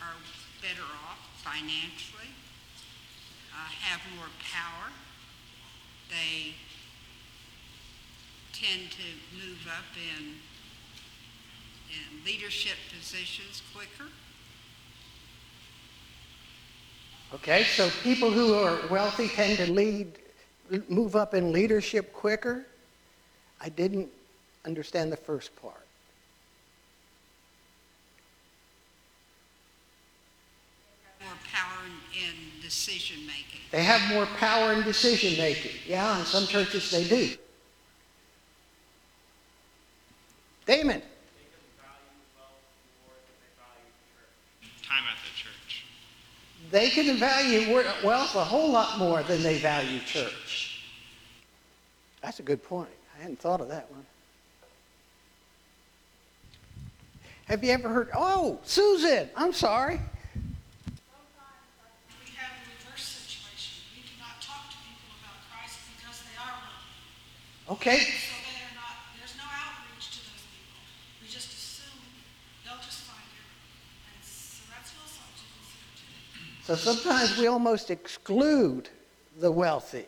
are 0.07 0.14
better 0.62 0.83
off 0.83 1.18
financially, 1.57 2.29
uh, 3.53 3.69
have 3.81 4.01
more 4.16 4.29
power. 4.53 4.92
They 6.11 6.55
tend 8.53 8.90
to 8.90 9.37
move 9.37 9.66
up 9.69 9.85
in, 9.97 10.35
in 11.90 12.25
leadership 12.25 12.77
positions 12.90 13.62
quicker. 13.75 14.11
Okay, 17.35 17.64
so 17.64 17.90
people 18.03 18.31
who 18.31 18.55
are 18.55 18.79
wealthy 18.88 19.29
tend 19.29 19.59
to 19.59 19.71
lead, 19.71 20.07
move 20.88 21.16
up 21.16 21.35
in 21.35 21.53
leadership 21.53 22.12
quicker. 22.12 22.64
I 23.61 23.69
didn't 23.69 24.09
understand 24.64 25.11
the 25.11 25.16
first 25.16 25.55
part. 25.61 25.75
More 31.21 31.35
power 31.53 31.79
in, 32.14 32.23
in 32.23 32.56
decision 32.66 33.24
making. 33.26 33.61
They 33.70 33.85
have 33.85 34.00
more 34.12 34.26
power 34.38 34.72
in 34.72 34.83
decision 34.83 35.38
making. 35.38 35.70
Yeah, 35.87 36.18
in 36.18 36.24
some 36.26 36.46
churches 36.46 36.90
they 36.90 37.05
do. 37.05 37.31
Damon, 40.66 41.00
Time 44.83 45.05
at 45.11 45.16
the 45.22 45.31
church. 45.37 45.85
they 46.72 46.90
can 46.90 47.16
value 47.18 47.72
wealth 48.05 48.35
a 48.35 48.42
whole 48.44 48.70
lot 48.72 48.98
more 48.98 49.22
than 49.22 49.42
they 49.44 49.59
value 49.59 50.00
church. 50.00 50.83
That's 52.20 52.40
a 52.40 52.42
good 52.42 52.64
point. 52.64 52.88
I 53.16 53.22
hadn't 53.22 53.38
thought 53.38 53.61
of 53.61 53.68
that 53.68 53.88
one. 53.92 54.05
Have 57.46 57.62
you 57.62 57.70
ever 57.70 57.88
heard? 57.88 58.11
Oh, 58.12 58.59
Susan, 58.64 59.31
I'm 59.37 59.52
sorry. 59.52 60.00
We 62.24 62.35
have 62.35 62.50
a 62.50 62.62
reverse 62.74 63.05
situation. 63.07 63.85
We 63.94 64.02
do 64.02 64.18
not 64.18 64.42
talk 64.42 64.66
to 64.70 64.76
people 64.83 65.14
about 65.22 65.38
Christ 65.50 65.79
because 65.94 66.18
they 66.26 66.35
are 66.42 66.50
wealthy. 66.59 67.07
Okay, 67.68 67.98
So 67.98 68.05
they 68.05 68.62
are 68.62 68.74
not, 68.76 68.94
there's 69.18 69.37
no 69.37 69.42
outreach 69.42 70.11
to 70.12 70.18
those 70.18 70.46
people. 70.55 70.79
We 71.20 71.26
just 71.26 71.52
assume 71.52 71.98
they'll 72.64 72.76
just 72.76 73.00
find 73.00 73.26
it. 73.26 74.14
And 74.14 74.24
so 74.24 74.62
that's 74.70 74.92
also 75.02 75.20
to 75.35 75.44
consider 75.59 76.76
too. 76.76 76.85
so 76.87 76.92
sometimes 76.94 77.37
we 77.37 77.48
almost 77.48 77.90
exclude 77.90 78.88
the 79.40 79.50
wealthy 79.50 80.07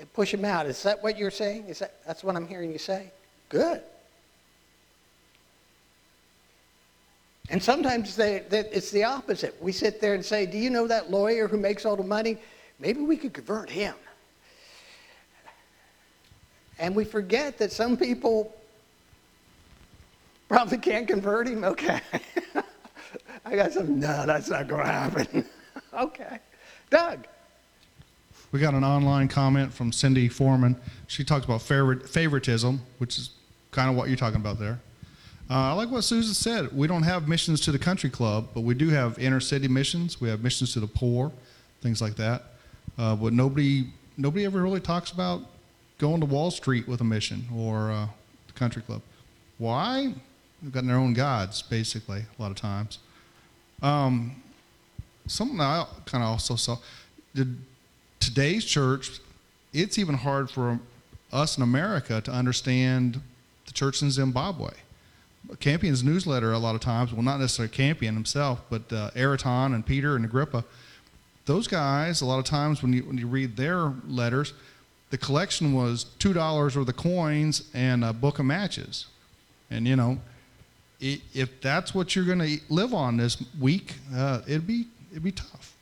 and 0.00 0.12
push 0.12 0.32
them 0.32 0.44
out. 0.44 0.66
Is 0.66 0.82
that 0.82 1.00
what 1.00 1.16
you're 1.16 1.30
saying? 1.30 1.66
Is 1.68 1.78
that 1.78 2.04
that's 2.04 2.24
what 2.24 2.34
I'm 2.34 2.48
hearing 2.48 2.72
you 2.72 2.78
say? 2.78 3.12
Good. 3.48 3.80
And 7.50 7.62
sometimes 7.62 8.16
they, 8.16 8.44
they, 8.48 8.60
it's 8.60 8.90
the 8.90 9.04
opposite. 9.04 9.56
We 9.62 9.70
sit 9.70 10.00
there 10.00 10.14
and 10.14 10.24
say, 10.24 10.46
Do 10.46 10.58
you 10.58 10.68
know 10.68 10.88
that 10.88 11.12
lawyer 11.12 11.46
who 11.46 11.58
makes 11.58 11.86
all 11.86 11.94
the 11.94 12.02
money? 12.02 12.38
Maybe 12.80 13.00
we 13.00 13.16
could 13.16 13.32
convert 13.32 13.70
him. 13.70 13.94
And 16.78 16.94
we 16.94 17.04
forget 17.04 17.58
that 17.58 17.72
some 17.72 17.96
people 17.96 18.54
probably 20.48 20.78
can't 20.78 21.06
convert 21.06 21.48
him. 21.48 21.64
Okay. 21.64 22.00
I 23.44 23.56
got 23.56 23.72
some, 23.72 23.98
no, 23.98 24.26
that's 24.26 24.48
not 24.48 24.68
going 24.68 24.84
to 24.84 24.92
happen. 24.92 25.44
okay. 25.94 26.38
Doug. 26.90 27.26
We 28.50 28.60
got 28.60 28.74
an 28.74 28.84
online 28.84 29.28
comment 29.28 29.72
from 29.72 29.92
Cindy 29.92 30.28
Foreman. 30.28 30.76
She 31.06 31.24
talks 31.24 31.44
about 31.44 31.60
favoritism, 31.60 32.80
which 32.98 33.18
is 33.18 33.30
kind 33.72 33.90
of 33.90 33.96
what 33.96 34.08
you're 34.08 34.16
talking 34.16 34.40
about 34.40 34.58
there. 34.58 34.80
Uh, 35.50 35.54
I 35.54 35.72
like 35.72 35.90
what 35.90 36.04
Susan 36.04 36.34
said. 36.34 36.76
We 36.76 36.86
don't 36.86 37.02
have 37.02 37.28
missions 37.28 37.60
to 37.62 37.72
the 37.72 37.78
country 37.78 38.10
club, 38.10 38.48
but 38.54 38.62
we 38.62 38.74
do 38.74 38.88
have 38.90 39.18
inner 39.18 39.40
city 39.40 39.68
missions. 39.68 40.20
We 40.20 40.28
have 40.28 40.42
missions 40.42 40.72
to 40.74 40.80
the 40.80 40.86
poor, 40.86 41.32
things 41.80 42.00
like 42.00 42.16
that. 42.16 42.42
Uh, 42.98 43.16
but 43.16 43.32
nobody, 43.32 43.86
nobody 44.16 44.44
ever 44.44 44.62
really 44.62 44.80
talks 44.80 45.10
about 45.10 45.42
going 45.98 46.20
to 46.20 46.26
Wall 46.26 46.50
Street 46.50 46.88
with 46.88 47.00
a 47.00 47.04
mission 47.04 47.46
or 47.54 47.90
uh, 47.90 48.06
the 48.46 48.52
country 48.54 48.82
club. 48.82 49.02
Why? 49.58 50.14
They've 50.62 50.72
got 50.72 50.86
their 50.86 50.96
own 50.96 51.12
gods, 51.12 51.62
basically, 51.62 52.20
a 52.38 52.42
lot 52.42 52.50
of 52.50 52.56
times. 52.56 52.98
Um, 53.82 54.42
something 55.26 55.60
I 55.60 55.86
kind 56.06 56.24
of 56.24 56.30
also 56.30 56.56
saw. 56.56 56.78
Today's 58.20 58.64
church, 58.64 59.20
it's 59.72 59.98
even 59.98 60.16
hard 60.16 60.50
for 60.50 60.80
us 61.32 61.56
in 61.56 61.62
America 61.62 62.20
to 62.22 62.30
understand 62.30 63.20
the 63.66 63.72
church 63.72 64.02
in 64.02 64.10
Zimbabwe. 64.10 64.70
Campion's 65.60 66.02
newsletter, 66.02 66.52
a 66.52 66.58
lot 66.58 66.74
of 66.74 66.80
times, 66.80 67.12
well, 67.12 67.22
not 67.22 67.38
necessarily 67.38 67.70
Campion 67.70 68.14
himself, 68.14 68.60
but 68.68 68.92
uh, 68.92 69.10
Araton 69.14 69.72
and 69.74 69.86
Peter 69.86 70.16
and 70.16 70.24
Agrippa, 70.24 70.64
those 71.46 71.66
guys, 71.66 72.20
a 72.20 72.26
lot 72.26 72.38
of 72.38 72.44
times 72.44 72.82
when 72.82 72.92
you, 72.92 73.02
when 73.04 73.16
you 73.16 73.26
read 73.26 73.56
their 73.56 73.92
letters, 74.06 74.52
the 75.10 75.18
collection 75.18 75.72
was 75.72 76.06
$2 76.18 76.76
worth 76.76 76.76
of 76.76 76.96
coins 76.96 77.68
and 77.72 78.04
a 78.04 78.12
book 78.12 78.38
of 78.38 78.46
matches. 78.46 79.06
And, 79.70 79.86
you 79.86 79.96
know, 79.96 80.18
if 81.00 81.60
that's 81.60 81.94
what 81.94 82.14
you're 82.14 82.24
going 82.24 82.40
to 82.40 82.58
live 82.68 82.92
on 82.92 83.16
this 83.16 83.42
week, 83.60 83.94
uh, 84.14 84.40
it'd, 84.46 84.66
be, 84.66 84.86
it'd 85.10 85.22
be 85.22 85.32
tough. 85.32 85.74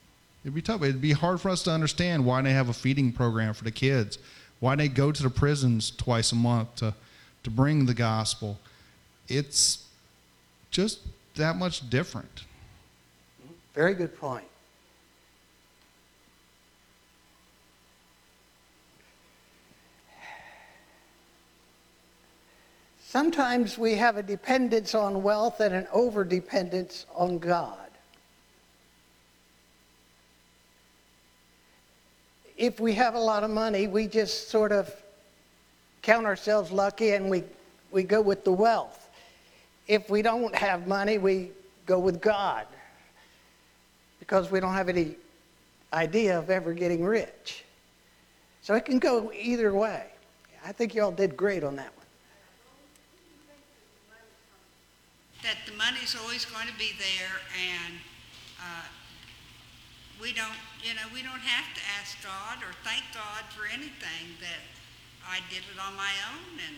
It'd 0.45 0.55
be 0.55 0.62
tough. 0.62 0.83
It'd 0.83 1.01
be 1.01 1.12
hard 1.12 1.41
for 1.41 1.49
us 1.49 1.62
to 1.65 1.71
understand 1.73 2.25
why 2.25 2.43
they 2.43 2.53
have 2.53 2.69
a 2.69 2.73
feeding 2.73 3.12
program 3.12 3.55
for 3.55 3.65
the 3.65 3.71
kids, 3.71 4.19
why 4.61 4.77
they 4.77 4.89
go 4.89 5.11
to 5.11 5.23
the 5.23 5.31
prisons 5.31 5.91
twice 5.91 6.33
a 6.33 6.37
month 6.37 6.77
to, 6.77 6.95
to 7.43 7.51
bring 7.51 7.87
the 7.87 7.95
gospel. 7.95 8.59
It's 9.29 9.85
just 10.71 11.01
that 11.35 11.57
much 11.57 11.89
different. 11.91 12.45
Very 13.75 13.95
good 13.95 14.19
point. 14.19 14.45
Sometimes 23.16 23.79
we 23.79 23.94
have 23.94 24.18
a 24.18 24.22
dependence 24.22 24.94
on 24.94 25.22
wealth 25.22 25.61
and 25.61 25.74
an 25.74 25.88
over 25.90 26.22
dependence 26.22 27.07
on 27.14 27.38
God. 27.38 27.88
If 32.59 32.79
we 32.79 32.92
have 32.92 33.14
a 33.14 33.18
lot 33.18 33.42
of 33.42 33.48
money, 33.48 33.87
we 33.87 34.07
just 34.07 34.50
sort 34.50 34.70
of 34.70 34.94
count 36.02 36.26
ourselves 36.26 36.70
lucky 36.70 37.12
and 37.12 37.31
we, 37.31 37.44
we 37.90 38.02
go 38.02 38.20
with 38.20 38.44
the 38.44 38.52
wealth. 38.52 39.09
If 39.88 40.11
we 40.11 40.20
don't 40.20 40.55
have 40.55 40.87
money, 40.87 41.16
we 41.16 41.52
go 41.87 41.98
with 41.98 42.20
God 42.20 42.66
because 44.18 44.50
we 44.50 44.61
don't 44.61 44.74
have 44.74 44.90
any 44.90 45.16
idea 45.90 46.38
of 46.38 46.50
ever 46.50 46.74
getting 46.74 47.02
rich. 47.02 47.64
So 48.61 48.74
it 48.74 48.85
can 48.85 48.98
go 48.98 49.33
either 49.33 49.72
way. 49.72 50.05
I 50.66 50.72
think 50.72 50.94
you 50.94 51.00
all 51.00 51.12
did 51.12 51.35
great 51.35 51.64
on 51.64 51.76
that 51.76 51.96
one. 51.96 52.06
That 55.46 55.62
the 55.62 55.78
money's 55.78 56.18
always 56.18 56.42
going 56.42 56.66
to 56.66 56.74
be 56.74 56.90
there 56.98 57.38
and 57.54 57.94
uh, 58.59 58.82
we 60.18 60.35
don't, 60.35 60.59
you 60.82 60.90
know, 60.98 61.06
we 61.14 61.22
don't 61.22 61.38
have 61.38 61.70
to 61.78 61.82
ask 62.02 62.18
God 62.18 62.59
or 62.66 62.74
thank 62.82 63.06
God 63.14 63.46
for 63.54 63.62
anything 63.70 64.35
that 64.42 64.59
I 65.22 65.38
did 65.46 65.62
it 65.62 65.78
on 65.78 65.94
my 65.94 66.11
own 66.35 66.59
and 66.66 66.74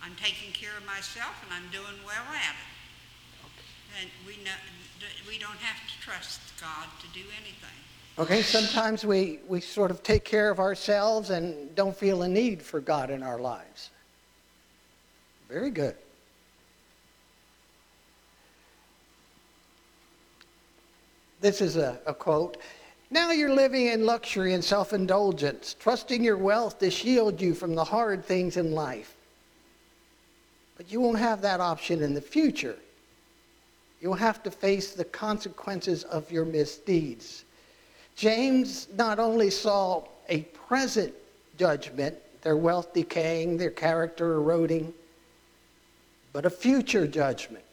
I'm 0.00 0.16
taking 0.16 0.56
care 0.56 0.72
of 0.72 0.88
myself 0.88 1.36
and 1.44 1.52
I'm 1.52 1.68
doing 1.68 2.00
well 2.00 2.24
at 2.32 2.56
it. 2.56 2.70
And 4.00 4.08
we 4.24 4.40
know, 4.40 4.56
we 5.28 5.36
don't 5.36 5.60
have 5.60 5.84
to 5.84 5.94
trust 6.00 6.40
God 6.56 6.88
to 7.04 7.06
do 7.12 7.26
anything. 7.44 7.76
Okay, 8.16 8.40
sometimes 8.40 9.04
we, 9.04 9.40
we 9.48 9.60
sort 9.60 9.90
of 9.90 10.02
take 10.02 10.24
care 10.24 10.48
of 10.48 10.60
ourselves 10.60 11.28
and 11.28 11.74
don't 11.74 11.96
feel 11.96 12.22
a 12.22 12.28
need 12.28 12.62
for 12.62 12.80
God 12.80 13.10
in 13.10 13.22
our 13.22 13.38
lives. 13.38 13.90
Very 15.48 15.70
good. 15.70 15.96
This 21.40 21.60
is 21.60 21.76
a, 21.76 21.98
a 22.06 22.14
quote. 22.14 22.58
Now 23.10 23.32
you're 23.32 23.54
living 23.54 23.86
in 23.86 24.06
luxury 24.06 24.54
and 24.54 24.62
self 24.62 24.92
indulgence, 24.92 25.74
trusting 25.78 26.22
your 26.22 26.36
wealth 26.36 26.78
to 26.78 26.90
shield 26.90 27.40
you 27.40 27.54
from 27.54 27.74
the 27.74 27.84
hard 27.84 28.24
things 28.24 28.56
in 28.56 28.72
life. 28.72 29.14
But 30.76 30.92
you 30.92 31.00
won't 31.00 31.18
have 31.18 31.42
that 31.42 31.60
option 31.60 32.02
in 32.02 32.14
the 32.14 32.20
future. 32.20 32.76
You'll 34.00 34.14
have 34.14 34.42
to 34.44 34.50
face 34.50 34.92
the 34.92 35.04
consequences 35.04 36.04
of 36.04 36.30
your 36.30 36.44
misdeeds. 36.44 37.44
James 38.16 38.88
not 38.96 39.18
only 39.18 39.50
saw 39.50 40.04
a 40.28 40.42
present 40.68 41.12
judgment, 41.58 42.16
their 42.42 42.56
wealth 42.56 42.94
decaying, 42.94 43.58
their 43.58 43.70
character 43.70 44.34
eroding, 44.34 44.94
but 46.32 46.46
a 46.46 46.50
future 46.50 47.06
judgment 47.06 47.64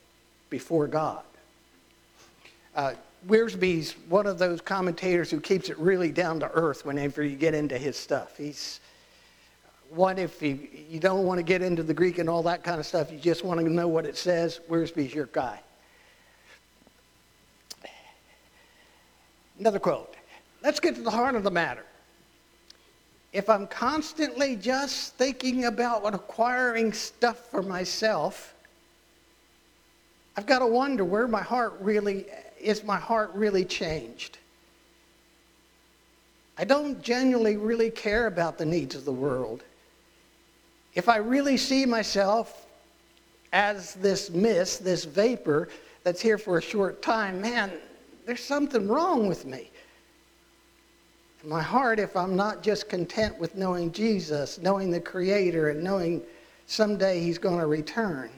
before 0.49 0.87
God. 0.87 1.23
Uh, 2.75 2.93
Wiersbe's 3.27 3.93
one 4.07 4.25
of 4.25 4.39
those 4.39 4.61
commentators 4.61 5.29
who 5.29 5.41
keeps 5.41 5.69
it 5.69 5.77
really 5.77 6.11
down 6.11 6.39
to 6.39 6.49
earth 6.51 6.85
whenever 6.85 7.23
you 7.23 7.35
get 7.35 7.53
into 7.53 7.77
his 7.77 7.97
stuff. 7.97 8.37
He's 8.37 8.79
one, 9.89 10.17
if 10.17 10.41
you, 10.41 10.59
you 10.89 10.99
don't 10.99 11.25
want 11.25 11.37
to 11.37 11.43
get 11.43 11.61
into 11.61 11.83
the 11.83 11.93
Greek 11.93 12.19
and 12.19 12.29
all 12.29 12.43
that 12.43 12.63
kind 12.63 12.79
of 12.79 12.85
stuff, 12.85 13.11
you 13.11 13.19
just 13.19 13.43
want 13.43 13.59
to 13.59 13.69
know 13.69 13.87
what 13.87 14.05
it 14.05 14.17
says, 14.17 14.61
Wiersbe's 14.69 15.13
your 15.13 15.27
guy. 15.27 15.59
Another 19.59 19.79
quote. 19.79 20.15
Let's 20.63 20.79
get 20.79 20.95
to 20.95 21.01
the 21.01 21.11
heart 21.11 21.35
of 21.35 21.43
the 21.43 21.51
matter. 21.51 21.85
If 23.33 23.49
I'm 23.49 23.67
constantly 23.67 24.55
just 24.55 25.15
thinking 25.15 25.65
about 25.65 26.13
acquiring 26.13 26.93
stuff 26.93 27.49
for 27.51 27.61
myself, 27.61 28.53
I've 30.35 30.45
got 30.45 30.59
to 30.59 30.67
wonder 30.67 31.03
where 31.03 31.27
my 31.27 31.41
heart 31.41 31.77
really 31.81 32.25
is 32.59 32.83
my 32.83 32.97
heart 32.97 33.31
really 33.33 33.65
changed? 33.65 34.37
I 36.57 36.63
don't 36.63 37.01
genuinely 37.01 37.57
really 37.57 37.91
care 37.91 38.27
about 38.27 38.57
the 38.57 38.65
needs 38.65 38.95
of 38.95 39.05
the 39.05 39.11
world. 39.11 39.63
If 40.95 41.07
I 41.07 41.17
really 41.17 41.57
see 41.57 41.85
myself 41.85 42.65
as 43.53 43.93
this 43.95 44.31
mist, 44.31 44.83
this 44.83 45.05
vapor 45.05 45.69
that's 46.03 46.21
here 46.21 46.37
for 46.37 46.57
a 46.57 46.61
short 46.61 47.01
time, 47.01 47.39
man, 47.41 47.71
there's 48.25 48.43
something 48.43 48.87
wrong 48.87 49.27
with 49.27 49.45
me. 49.45 49.69
In 51.43 51.49
my 51.49 51.61
heart, 51.61 51.99
if 51.99 52.15
I'm 52.15 52.35
not 52.35 52.63
just 52.63 52.89
content 52.89 53.37
with 53.37 53.55
knowing 53.55 53.91
Jesus, 53.91 54.57
knowing 54.57 54.89
the 54.89 54.99
Creator, 54.99 55.69
and 55.69 55.83
knowing 55.83 56.23
someday 56.65 57.19
He's 57.19 57.37
going 57.37 57.59
to 57.59 57.67
return, 57.67 58.29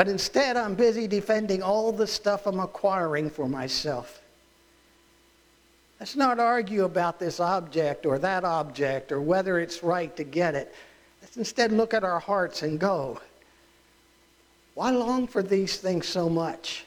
but 0.00 0.08
instead, 0.08 0.56
I'm 0.56 0.74
busy 0.76 1.06
defending 1.06 1.62
all 1.62 1.92
the 1.92 2.06
stuff 2.06 2.46
I'm 2.46 2.58
acquiring 2.58 3.28
for 3.28 3.46
myself. 3.46 4.22
Let's 6.00 6.16
not 6.16 6.40
argue 6.40 6.84
about 6.86 7.18
this 7.18 7.38
object 7.38 8.06
or 8.06 8.18
that 8.18 8.42
object 8.42 9.12
or 9.12 9.20
whether 9.20 9.60
it's 9.60 9.82
right 9.82 10.16
to 10.16 10.24
get 10.24 10.54
it. 10.54 10.74
Let's 11.20 11.36
instead 11.36 11.70
look 11.70 11.92
at 11.92 12.02
our 12.02 12.18
hearts 12.18 12.62
and 12.62 12.80
go, 12.80 13.20
why 14.72 14.90
long 14.90 15.26
for 15.26 15.42
these 15.42 15.76
things 15.76 16.08
so 16.08 16.30
much? 16.30 16.86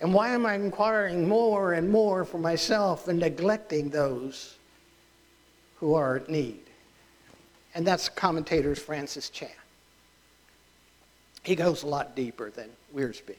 And 0.00 0.14
why 0.14 0.28
am 0.28 0.46
I 0.46 0.54
inquiring 0.54 1.28
more 1.28 1.72
and 1.72 1.90
more 1.90 2.24
for 2.24 2.38
myself 2.38 3.08
and 3.08 3.18
neglecting 3.18 3.90
those 3.90 4.58
who 5.80 5.94
are 5.94 6.18
in 6.18 6.32
need? 6.32 6.60
And 7.74 7.84
that's 7.84 8.08
commentators 8.08 8.78
Francis 8.78 9.28
Chan. 9.28 9.50
He 11.42 11.54
goes 11.54 11.82
a 11.82 11.86
lot 11.86 12.14
deeper 12.14 12.50
than 12.50 12.68
Wiersbe. 12.94 13.34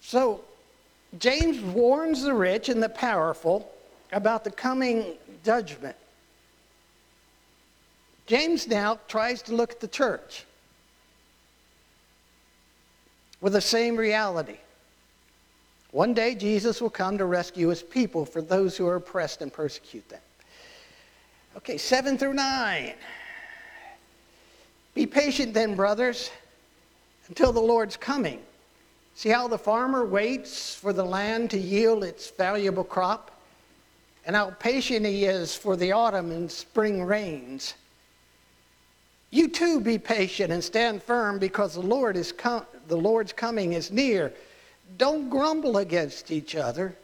So, 0.00 0.42
James 1.18 1.60
warns 1.60 2.22
the 2.22 2.34
rich 2.34 2.68
and 2.68 2.82
the 2.82 2.88
powerful 2.88 3.70
about 4.12 4.44
the 4.44 4.50
coming 4.50 5.14
judgment. 5.44 5.96
James 8.26 8.66
now 8.68 8.98
tries 9.08 9.40
to 9.42 9.54
look 9.54 9.72
at 9.72 9.80
the 9.80 9.88
church 9.88 10.44
with 13.40 13.54
the 13.54 13.60
same 13.60 13.96
reality. 13.96 14.58
One 15.92 16.12
day, 16.12 16.34
Jesus 16.34 16.82
will 16.82 16.90
come 16.90 17.16
to 17.16 17.24
rescue 17.24 17.68
his 17.68 17.82
people 17.82 18.26
for 18.26 18.42
those 18.42 18.76
who 18.76 18.86
are 18.86 18.96
oppressed 18.96 19.40
and 19.40 19.50
persecute 19.50 20.06
them. 20.10 20.20
Okay, 21.56 21.78
7 21.78 22.18
through 22.18 22.34
9. 22.34 22.92
Be 24.98 25.06
patient 25.06 25.54
then, 25.54 25.76
brothers, 25.76 26.28
until 27.28 27.52
the 27.52 27.60
Lord's 27.60 27.96
coming. 27.96 28.40
See 29.14 29.28
how 29.28 29.46
the 29.46 29.56
farmer 29.56 30.04
waits 30.04 30.74
for 30.74 30.92
the 30.92 31.04
land 31.04 31.50
to 31.50 31.56
yield 31.56 32.02
its 32.02 32.28
valuable 32.30 32.82
crop, 32.82 33.30
and 34.26 34.34
how 34.34 34.50
patient 34.58 35.06
he 35.06 35.24
is 35.24 35.54
for 35.54 35.76
the 35.76 35.92
autumn 35.92 36.32
and 36.32 36.50
spring 36.50 37.04
rains. 37.04 37.74
You 39.30 39.46
too 39.46 39.78
be 39.78 39.98
patient 39.98 40.52
and 40.52 40.64
stand 40.64 41.00
firm 41.00 41.38
because 41.38 41.74
the 41.74 41.80
Lord 41.80 42.16
is 42.16 42.32
com- 42.32 42.66
the 42.88 42.96
Lord's 42.96 43.32
coming 43.32 43.74
is 43.74 43.92
near. 43.92 44.32
Don't 44.96 45.30
grumble 45.30 45.76
against 45.76 46.32
each 46.32 46.56
other, 46.56 46.96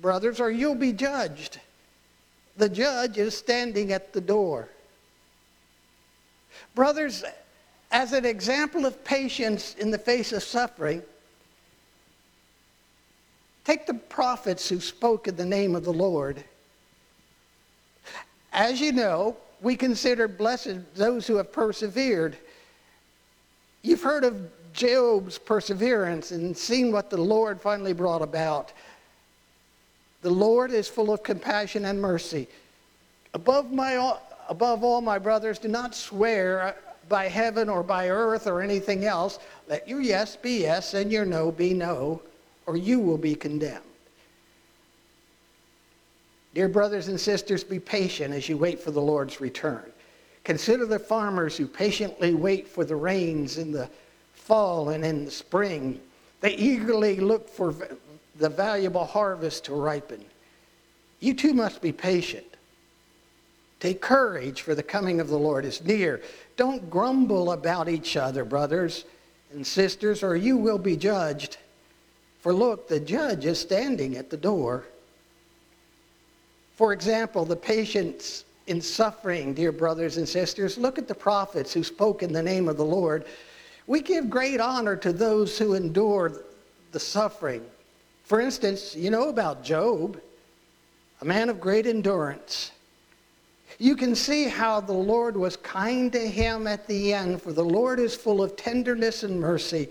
brothers, 0.00 0.38
or 0.38 0.52
you'll 0.52 0.76
be 0.76 0.92
judged. 0.92 1.58
The 2.56 2.68
judge 2.68 3.18
is 3.18 3.36
standing 3.36 3.90
at 3.90 4.12
the 4.12 4.20
door. 4.20 4.68
Brothers, 6.74 7.24
as 7.90 8.12
an 8.12 8.24
example 8.24 8.84
of 8.86 9.04
patience 9.04 9.74
in 9.74 9.90
the 9.90 9.98
face 9.98 10.32
of 10.32 10.42
suffering, 10.42 11.02
take 13.64 13.86
the 13.86 13.94
prophets 13.94 14.68
who 14.68 14.80
spoke 14.80 15.28
in 15.28 15.36
the 15.36 15.44
name 15.44 15.76
of 15.76 15.84
the 15.84 15.92
Lord. 15.92 16.42
As 18.52 18.80
you 18.80 18.92
know, 18.92 19.36
we 19.60 19.76
consider 19.76 20.28
blessed 20.28 20.94
those 20.94 21.26
who 21.26 21.36
have 21.36 21.52
persevered. 21.52 22.36
You've 23.82 24.02
heard 24.02 24.24
of 24.24 24.50
Job's 24.72 25.38
perseverance 25.38 26.32
and 26.32 26.56
seen 26.56 26.90
what 26.90 27.08
the 27.08 27.16
Lord 27.16 27.60
finally 27.60 27.92
brought 27.92 28.22
about. 28.22 28.72
The 30.22 30.30
Lord 30.30 30.72
is 30.72 30.88
full 30.88 31.12
of 31.12 31.22
compassion 31.22 31.84
and 31.84 32.00
mercy. 32.00 32.48
Above 33.32 33.72
my 33.72 33.96
above 34.48 34.84
all, 34.84 35.00
my 35.00 35.18
brothers, 35.18 35.58
do 35.58 35.68
not 35.68 35.94
swear 35.94 36.76
by 37.08 37.28
heaven 37.28 37.68
or 37.68 37.82
by 37.82 38.08
earth 38.08 38.46
or 38.46 38.60
anything 38.60 39.04
else, 39.04 39.38
let 39.68 39.88
your 39.88 40.00
yes 40.00 40.36
be 40.36 40.60
yes 40.62 40.94
and 40.94 41.12
your 41.12 41.24
no 41.24 41.50
be 41.52 41.74
no, 41.74 42.22
or 42.66 42.76
you 42.76 43.00
will 43.00 43.18
be 43.18 43.34
condemned. 43.34 43.82
Dear 46.54 46.68
brothers 46.68 47.08
and 47.08 47.20
sisters, 47.20 47.64
be 47.64 47.80
patient 47.80 48.32
as 48.32 48.48
you 48.48 48.56
wait 48.56 48.80
for 48.80 48.92
the 48.92 49.00
Lord's 49.00 49.40
return. 49.40 49.84
Consider 50.44 50.86
the 50.86 50.98
farmers 50.98 51.56
who 51.56 51.66
patiently 51.66 52.34
wait 52.34 52.68
for 52.68 52.84
the 52.84 52.94
rains 52.94 53.58
in 53.58 53.72
the 53.72 53.88
fall 54.34 54.90
and 54.90 55.04
in 55.04 55.24
the 55.24 55.30
spring. 55.30 56.00
They 56.40 56.54
eagerly 56.54 57.16
look 57.16 57.48
for 57.48 57.74
the 58.36 58.48
valuable 58.48 59.04
harvest 59.04 59.64
to 59.64 59.74
ripen. 59.74 60.24
You 61.20 61.34
too 61.34 61.54
must 61.54 61.80
be 61.80 61.92
patient. 61.92 62.53
Take 63.84 64.00
courage, 64.00 64.62
for 64.62 64.74
the 64.74 64.82
coming 64.82 65.20
of 65.20 65.28
the 65.28 65.38
Lord 65.38 65.66
is 65.66 65.84
near. 65.84 66.22
Don't 66.56 66.88
grumble 66.88 67.52
about 67.52 67.86
each 67.86 68.16
other, 68.16 68.42
brothers 68.42 69.04
and 69.52 69.66
sisters, 69.66 70.22
or 70.22 70.36
you 70.36 70.56
will 70.56 70.78
be 70.78 70.96
judged. 70.96 71.58
For 72.40 72.54
look, 72.54 72.88
the 72.88 72.98
judge 72.98 73.44
is 73.44 73.60
standing 73.60 74.16
at 74.16 74.30
the 74.30 74.38
door. 74.38 74.86
For 76.76 76.94
example, 76.94 77.44
the 77.44 77.56
patience 77.56 78.46
in 78.68 78.80
suffering, 78.80 79.52
dear 79.52 79.70
brothers 79.70 80.16
and 80.16 80.26
sisters. 80.26 80.78
Look 80.78 80.96
at 80.96 81.06
the 81.06 81.14
prophets 81.14 81.74
who 81.74 81.84
spoke 81.84 82.22
in 82.22 82.32
the 82.32 82.42
name 82.42 82.70
of 82.70 82.78
the 82.78 82.86
Lord. 82.86 83.26
We 83.86 84.00
give 84.00 84.30
great 84.30 84.62
honor 84.62 84.96
to 84.96 85.12
those 85.12 85.58
who 85.58 85.74
endure 85.74 86.32
the 86.92 87.00
suffering. 87.00 87.62
For 88.24 88.40
instance, 88.40 88.96
you 88.96 89.10
know 89.10 89.28
about 89.28 89.62
Job, 89.62 90.18
a 91.20 91.26
man 91.26 91.50
of 91.50 91.60
great 91.60 91.86
endurance. 91.86 92.70
You 93.78 93.96
can 93.96 94.14
see 94.14 94.44
how 94.44 94.80
the 94.80 94.92
Lord 94.92 95.36
was 95.36 95.56
kind 95.56 96.12
to 96.12 96.18
him 96.18 96.66
at 96.66 96.86
the 96.86 97.12
end, 97.12 97.42
for 97.42 97.52
the 97.52 97.64
Lord 97.64 97.98
is 97.98 98.14
full 98.14 98.42
of 98.42 98.56
tenderness 98.56 99.22
and 99.22 99.40
mercy. 99.40 99.90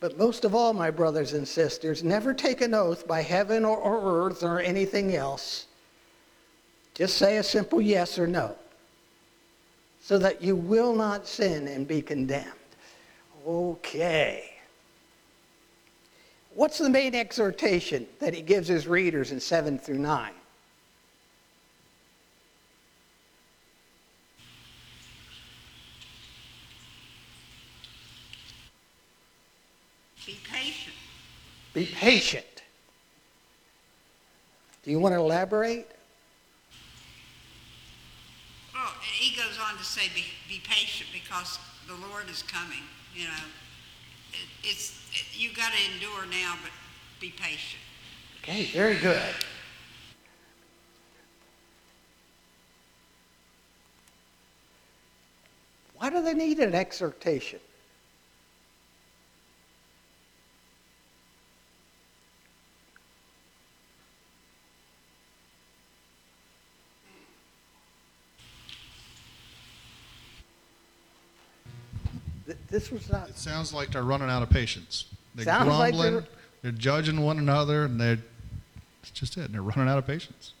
But 0.00 0.16
most 0.16 0.44
of 0.44 0.54
all, 0.54 0.72
my 0.72 0.90
brothers 0.90 1.34
and 1.34 1.46
sisters, 1.46 2.02
never 2.02 2.32
take 2.32 2.62
an 2.62 2.72
oath 2.72 3.06
by 3.06 3.20
heaven 3.20 3.64
or, 3.64 3.76
or 3.76 4.26
earth 4.26 4.42
or 4.42 4.60
anything 4.60 5.14
else. 5.14 5.66
Just 6.94 7.18
say 7.18 7.36
a 7.36 7.42
simple 7.42 7.80
yes 7.80 8.18
or 8.18 8.26
no, 8.26 8.56
so 10.02 10.18
that 10.18 10.42
you 10.42 10.56
will 10.56 10.94
not 10.94 11.26
sin 11.26 11.68
and 11.68 11.86
be 11.86 12.02
condemned. 12.02 12.46
Okay. 13.46 14.50
What's 16.54 16.78
the 16.78 16.90
main 16.90 17.14
exhortation 17.14 18.06
that 18.18 18.34
he 18.34 18.42
gives 18.42 18.68
his 18.68 18.86
readers 18.86 19.32
in 19.32 19.40
7 19.40 19.78
through 19.78 19.98
9? 19.98 20.32
Be 30.26 30.38
patient. 30.52 30.94
Be 31.80 31.86
patient. 31.86 32.62
Do 34.82 34.90
you 34.90 34.98
want 34.98 35.14
to 35.14 35.18
elaborate? 35.18 35.86
Well, 38.74 38.92
he 39.00 39.34
goes 39.34 39.58
on 39.58 39.78
to 39.78 39.84
say, 39.84 40.02
be, 40.14 40.24
be 40.46 40.60
patient 40.62 41.08
because 41.10 41.58
the 41.88 41.94
Lord 42.06 42.28
is 42.28 42.42
coming, 42.42 42.82
you 43.14 43.24
know. 43.24 43.44
It, 44.34 44.68
it's, 44.68 44.90
it, 45.10 45.24
you 45.32 45.54
got 45.54 45.72
to 45.72 45.94
endure 45.94 46.26
now, 46.30 46.58
but 46.62 46.70
be 47.18 47.30
patient. 47.30 47.80
Okay, 48.42 48.64
very 48.64 48.98
good. 48.98 49.34
Why 55.96 56.10
do 56.10 56.22
they 56.22 56.34
need 56.34 56.58
an 56.58 56.74
exhortation? 56.74 57.60
This 72.80 72.90
was 72.90 73.10
not, 73.12 73.28
It 73.28 73.36
sounds 73.36 73.74
like 73.74 73.90
they're 73.90 74.02
running 74.02 74.30
out 74.30 74.42
of 74.42 74.48
patience. 74.48 75.04
They're 75.34 75.44
Sounds 75.44 75.68
like 75.68 75.92
grumbling. 75.92 76.12
they're- 76.14 76.28
they're 76.62 76.72
judging 76.72 77.20
one 77.20 77.38
another, 77.38 77.84
and 77.84 78.00
they're 78.00 78.16
that's 78.16 79.10
just 79.12 79.36
it. 79.36 79.52
They're 79.52 79.62
running 79.62 79.86
out 79.88 79.98
of 79.98 80.06
patience. 80.06 80.52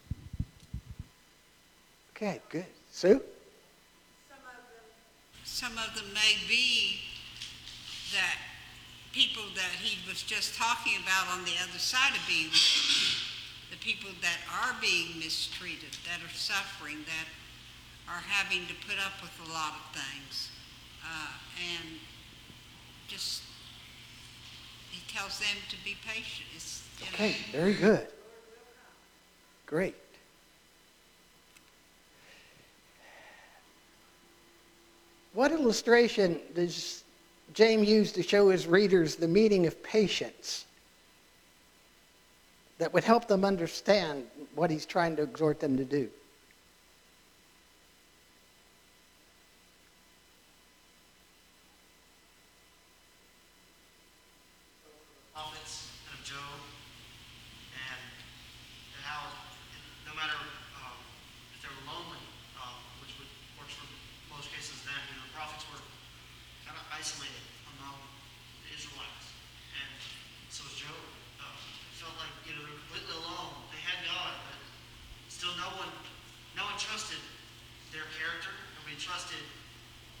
okay, 2.16 2.40
good. 2.50 2.66
Sue? 2.90 3.22
Some 5.44 5.72
of 5.78 5.94
them 5.94 6.12
may 6.14 6.36
be 6.48 7.00
that 8.12 8.36
people 9.12 9.42
that 9.56 9.72
he 9.80 9.96
was 10.08 10.22
just 10.22 10.56
talking 10.56 10.94
about 11.02 11.28
on 11.36 11.44
the 11.44 11.52
other 11.62 11.78
side 11.78 12.12
of 12.16 12.20
being 12.28 12.48
rich, 12.48 13.24
the 13.70 13.76
people 13.78 14.10
that 14.22 14.38
are 14.64 14.74
being 14.80 15.18
mistreated, 15.18 15.92
that 16.08 16.20
are 16.24 16.32
suffering, 16.34 16.98
that 17.04 17.28
are 18.12 18.20
having 18.28 18.66
to 18.68 18.74
put 18.86 18.96
up 19.04 19.20
with 19.22 19.32
a 19.48 19.52
lot 19.52 19.72
of 19.76 20.00
things. 20.00 20.48
Uh, 21.04 21.32
and 21.76 21.98
just, 23.10 23.42
he 24.90 25.00
tells 25.12 25.40
them 25.40 25.56
to 25.68 25.76
be 25.84 25.96
patient. 26.06 26.46
You 26.98 27.06
know, 27.06 27.12
Okay, 27.14 27.36
very 27.50 27.74
good. 27.74 28.06
Great. 29.66 29.96
What 35.32 35.52
illustration 35.52 36.40
does 36.54 37.04
James 37.54 37.88
use 37.88 38.12
to 38.12 38.22
show 38.22 38.50
his 38.50 38.66
readers 38.66 39.16
the 39.16 39.28
meaning 39.28 39.66
of 39.66 39.82
patience 39.82 40.66
that 42.78 42.92
would 42.92 43.04
help 43.04 43.28
them 43.28 43.44
understand 43.44 44.24
what 44.54 44.70
he's 44.70 44.86
trying 44.86 45.16
to 45.16 45.22
exhort 45.22 45.60
them 45.60 45.76
to 45.76 45.84
do? 45.84 46.10
prophets 55.50 55.88
and 56.06 56.20
of 56.20 56.22
Job, 56.22 56.60
and, 57.74 58.00
and 58.92 59.02
how 59.02 59.24
no 60.04 60.12
matter 60.12 60.36
um, 60.78 61.00
if 61.56 61.64
they 61.64 61.70
were 61.72 61.86
lonely, 61.88 62.20
um, 62.60 62.76
which 63.00 63.16
would 63.16 63.26
works 63.56 63.72
for 63.72 63.88
most 64.30 64.52
cases 64.52 64.78
then, 64.86 65.00
you 65.08 65.16
know, 65.16 65.24
the 65.26 65.34
prophets 65.34 65.64
were 65.74 65.80
kind 66.68 66.76
of 66.76 66.84
isolated 66.92 67.40
among 67.72 67.98
the 68.62 68.70
Israelites, 68.76 69.32
and 69.74 69.90
so 70.52 70.62
was 70.68 70.76
Job. 70.76 70.92
Uh, 71.40 71.50
it 71.56 71.96
felt 71.98 72.14
like 72.20 72.30
you 72.44 72.52
know 72.52 72.62
they 72.62 72.70
were 72.70 72.84
completely 72.86 73.16
alone. 73.24 73.56
They 73.74 73.82
had 73.82 74.04
God, 74.04 74.36
but 74.44 74.58
still 75.32 75.56
no 75.56 75.72
one, 75.80 75.90
no 76.52 76.68
one 76.68 76.76
trusted 76.76 77.18
their 77.96 78.06
character. 78.12 78.52
Nobody 78.78 79.00
trusted 79.00 79.40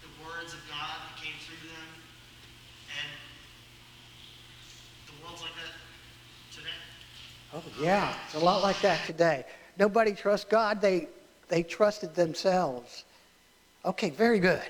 the 0.00 0.10
words 0.24 0.56
of 0.56 0.64
God 0.66 0.96
that 1.06 1.14
came 1.20 1.36
through 1.44 1.60
them, 1.70 1.88
and 2.88 3.08
the 5.20 5.24
world's 5.24 5.42
like 5.42 5.54
that 5.58 5.74
today. 6.54 6.78
Oh, 7.52 7.62
yeah, 7.80 8.12
it's 8.26 8.34
a 8.34 8.38
lot 8.38 8.62
like 8.62 8.80
that 8.82 9.04
today. 9.06 9.44
Nobody 9.78 10.12
trusts 10.12 10.46
God, 10.48 10.80
they, 10.80 11.08
they 11.48 11.62
trusted 11.62 12.14
themselves. 12.14 13.04
Okay, 13.84 14.10
very 14.10 14.38
good. 14.38 14.62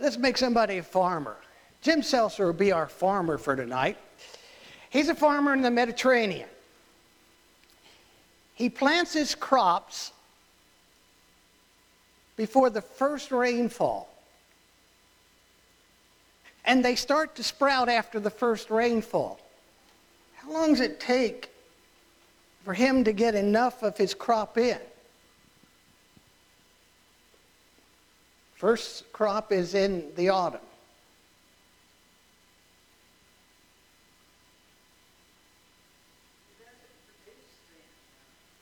Let's 0.00 0.16
make 0.16 0.36
somebody 0.36 0.78
a 0.78 0.82
farmer. 0.82 1.36
Jim 1.82 2.02
Seltzer 2.02 2.46
will 2.46 2.52
be 2.54 2.72
our 2.72 2.88
farmer 2.88 3.36
for 3.36 3.54
tonight. 3.54 3.98
He's 4.88 5.08
a 5.08 5.14
farmer 5.14 5.52
in 5.52 5.60
the 5.60 5.70
Mediterranean. 5.70 6.48
He 8.54 8.70
plants 8.70 9.12
his 9.12 9.34
crops 9.34 10.12
before 12.36 12.70
the 12.70 12.80
first 12.80 13.30
rainfall. 13.30 14.08
And 16.64 16.84
they 16.84 16.94
start 16.94 17.36
to 17.36 17.42
sprout 17.42 17.88
after 17.88 18.18
the 18.18 18.30
first 18.30 18.70
rainfall. 18.70 19.38
How 20.44 20.52
long 20.52 20.70
does 20.70 20.80
it 20.80 21.00
take 21.00 21.50
for 22.64 22.74
him 22.74 23.02
to 23.04 23.12
get 23.12 23.34
enough 23.34 23.82
of 23.82 23.96
his 23.96 24.12
crop 24.12 24.58
in? 24.58 24.78
First 28.54 29.10
crop 29.12 29.52
is 29.52 29.74
in 29.74 30.10
the 30.16 30.28
autumn. 30.28 30.60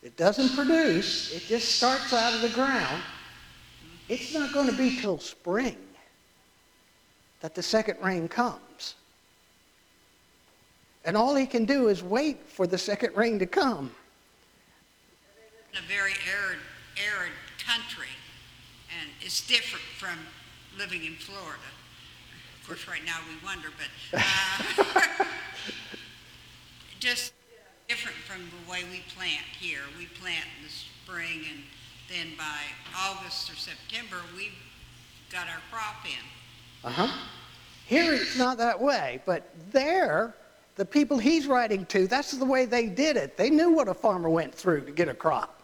It 0.05 0.17
doesn't 0.17 0.55
produce, 0.55 1.33
it 1.33 1.43
just 1.47 1.77
starts 1.77 2.13
out 2.13 2.35
of 2.35 2.43
the 2.43 2.49
ground. 2.51 3.03
It's 4.09 4.35
not 4.35 4.53
going 4.53 4.69
to 4.69 4.77
be 4.77 5.01
till 5.01 5.19
spring 5.19 5.79
that 7.41 7.55
the 7.55 7.63
second 7.63 7.99
rain 8.03 8.29
comes. 8.29 8.95
And 11.05 11.17
all 11.17 11.35
he 11.35 11.47
can 11.47 11.65
do 11.65 11.89
is 11.89 12.03
wait 12.03 12.47
for 12.47 12.67
the 12.67 12.79
second 12.79 13.17
rain 13.17 13.39
to 13.39 13.47
come. 13.47 13.91
in 15.73 15.79
a 15.79 15.89
very 15.89 16.13
arid, 16.31 16.59
arid 16.97 17.33
country. 17.59 18.13
And 19.01 19.11
it's 19.21 19.47
different 19.47 19.85
from 19.99 20.19
living 20.79 21.05
in 21.05 21.15
Florida. 21.15 21.59
Of 22.61 22.69
course, 22.69 22.87
right 22.87 23.05
now 23.05 23.19
we 23.29 23.45
wonder, 23.45 23.69
but 23.77 24.21
uh, 24.21 25.25
just 27.01 27.33
different 27.89 28.17
from 28.19 28.43
the 28.43 28.71
way 28.71 28.85
we 28.91 29.01
plant 29.17 29.45
here. 29.59 29.81
We 29.99 30.07
plant 30.07 30.45
in 30.59 30.67
the 30.67 30.73
spring, 30.73 31.45
and 31.51 31.63
then 32.09 32.37
by 32.39 32.61
August 32.97 33.51
or 33.51 33.57
September, 33.57 34.19
we've 34.37 34.53
got 35.33 35.49
our 35.49 35.61
crop 35.73 36.05
in. 36.05 36.89
Uh 36.89 36.93
huh. 36.93 37.19
Here 37.87 38.15
it's 38.15 38.39
not 38.39 38.59
that 38.59 38.81
way, 38.81 39.21
but 39.27 39.51
there, 39.73 40.35
the 40.77 40.85
people 40.85 41.19
he's 41.19 41.47
writing 41.47 41.87
to, 41.87 42.07
that's 42.07 42.33
the 42.33 42.45
way 42.45 42.65
they 42.65 42.87
did 42.87 43.17
it. 43.17 43.37
They 43.37 43.51
knew 43.51 43.71
what 43.73 43.89
a 43.89 43.95
farmer 43.95 44.29
went 44.29 44.55
through 44.55 44.87
to 44.87 44.93
get 44.93 45.09
a 45.09 45.15
crop. 45.15 45.61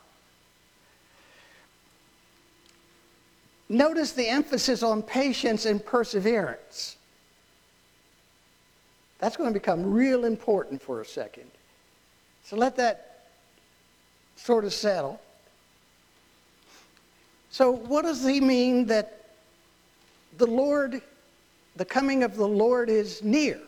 Notice 3.68 4.12
the 4.12 4.27
emphasis 4.27 4.83
on 4.83 5.03
patience 5.03 5.66
and 5.66 5.85
perseverance. 5.85 6.97
That's 9.18 9.37
going 9.37 9.51
to 9.51 9.55
become 9.55 9.92
real 9.92 10.25
important 10.25 10.81
for 10.81 11.01
a 11.01 11.05
second. 11.05 11.51
So 12.44 12.57
let 12.57 12.77
that 12.77 13.27
sort 14.37 14.64
of 14.64 14.73
settle. 14.73 15.21
So, 17.51 17.73
what 17.73 18.03
does 18.03 18.25
he 18.25 18.40
mean 18.40 18.87
that 18.87 19.31
the 20.37 20.47
Lord, 20.47 21.03
the 21.77 21.85
coming 21.85 22.23
of 22.23 22.37
the 22.37 22.47
Lord 22.47 22.88
is 22.88 23.23
near? 23.23 23.59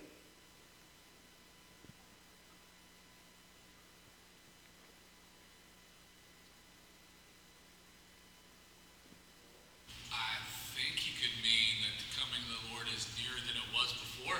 I 10.12 10.37
think 10.74 10.96
he 10.96 11.12
could 11.20 11.42
mean 11.42 11.83
that 11.83 11.98
the 11.98 12.07
coming 12.20 12.40
of 12.46 12.53
the 12.62 12.74
Lord 12.74 12.87
is 12.94 13.09
nearer 13.18 13.40
than 13.46 13.57
it 13.57 13.68
was 13.74 13.92
before. 13.92 14.38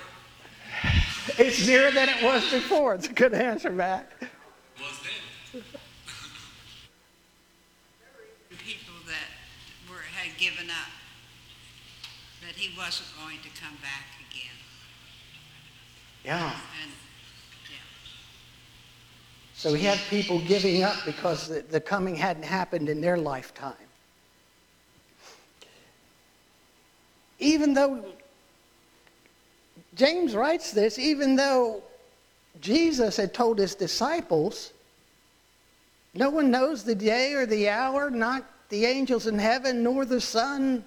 It's 1.71 1.79
nearer 1.79 1.93
than 1.93 2.09
it 2.09 2.21
was 2.25 2.51
before. 2.51 2.95
It's 2.97 3.07
a 3.09 3.13
good 3.13 3.33
answer, 3.33 3.71
Matt. 3.71 4.11
Was 4.21 4.99
then. 5.53 5.63
People 8.59 8.95
that 9.07 9.89
were, 9.89 10.03
had 10.17 10.37
given 10.37 10.69
up, 10.69 10.91
that 12.45 12.57
he 12.57 12.77
wasn't 12.77 13.09
going 13.25 13.39
to 13.45 13.61
come 13.61 13.77
back 13.83 14.07
again. 14.29 14.51
Yeah. 16.25 16.47
And, 16.83 16.91
yeah. 17.71 17.77
So 19.55 19.73
he 19.73 19.85
had 19.85 19.99
people 20.11 20.41
giving 20.41 20.83
up 20.83 20.97
because 21.07 21.47
the, 21.47 21.61
the 21.61 21.81
coming 21.81 22.17
hadn't 22.17 22.43
happened 22.43 22.89
in 22.89 23.01
their 23.01 23.17
lifetime. 23.17 23.75
Even 27.39 27.75
though, 27.75 28.05
James 29.95 30.35
writes 30.35 30.73
this, 30.73 30.99
even 30.99 31.37
though 31.37 31.83
Jesus 32.61 33.17
had 33.17 33.35
told 33.35 33.59
his 33.59 33.75
disciples, 33.75 34.73
no 36.15 36.31
one 36.31 36.51
knows 36.51 36.85
the 36.85 36.95
day 36.95 37.35
or 37.35 37.47
the 37.47 37.69
hour, 37.69 38.11
not 38.11 38.45
the 38.69 38.85
angels 38.85 39.27
in 39.27 39.39
heaven, 39.39 39.83
nor 39.83 40.05
the 40.05 40.21
Son, 40.21 40.85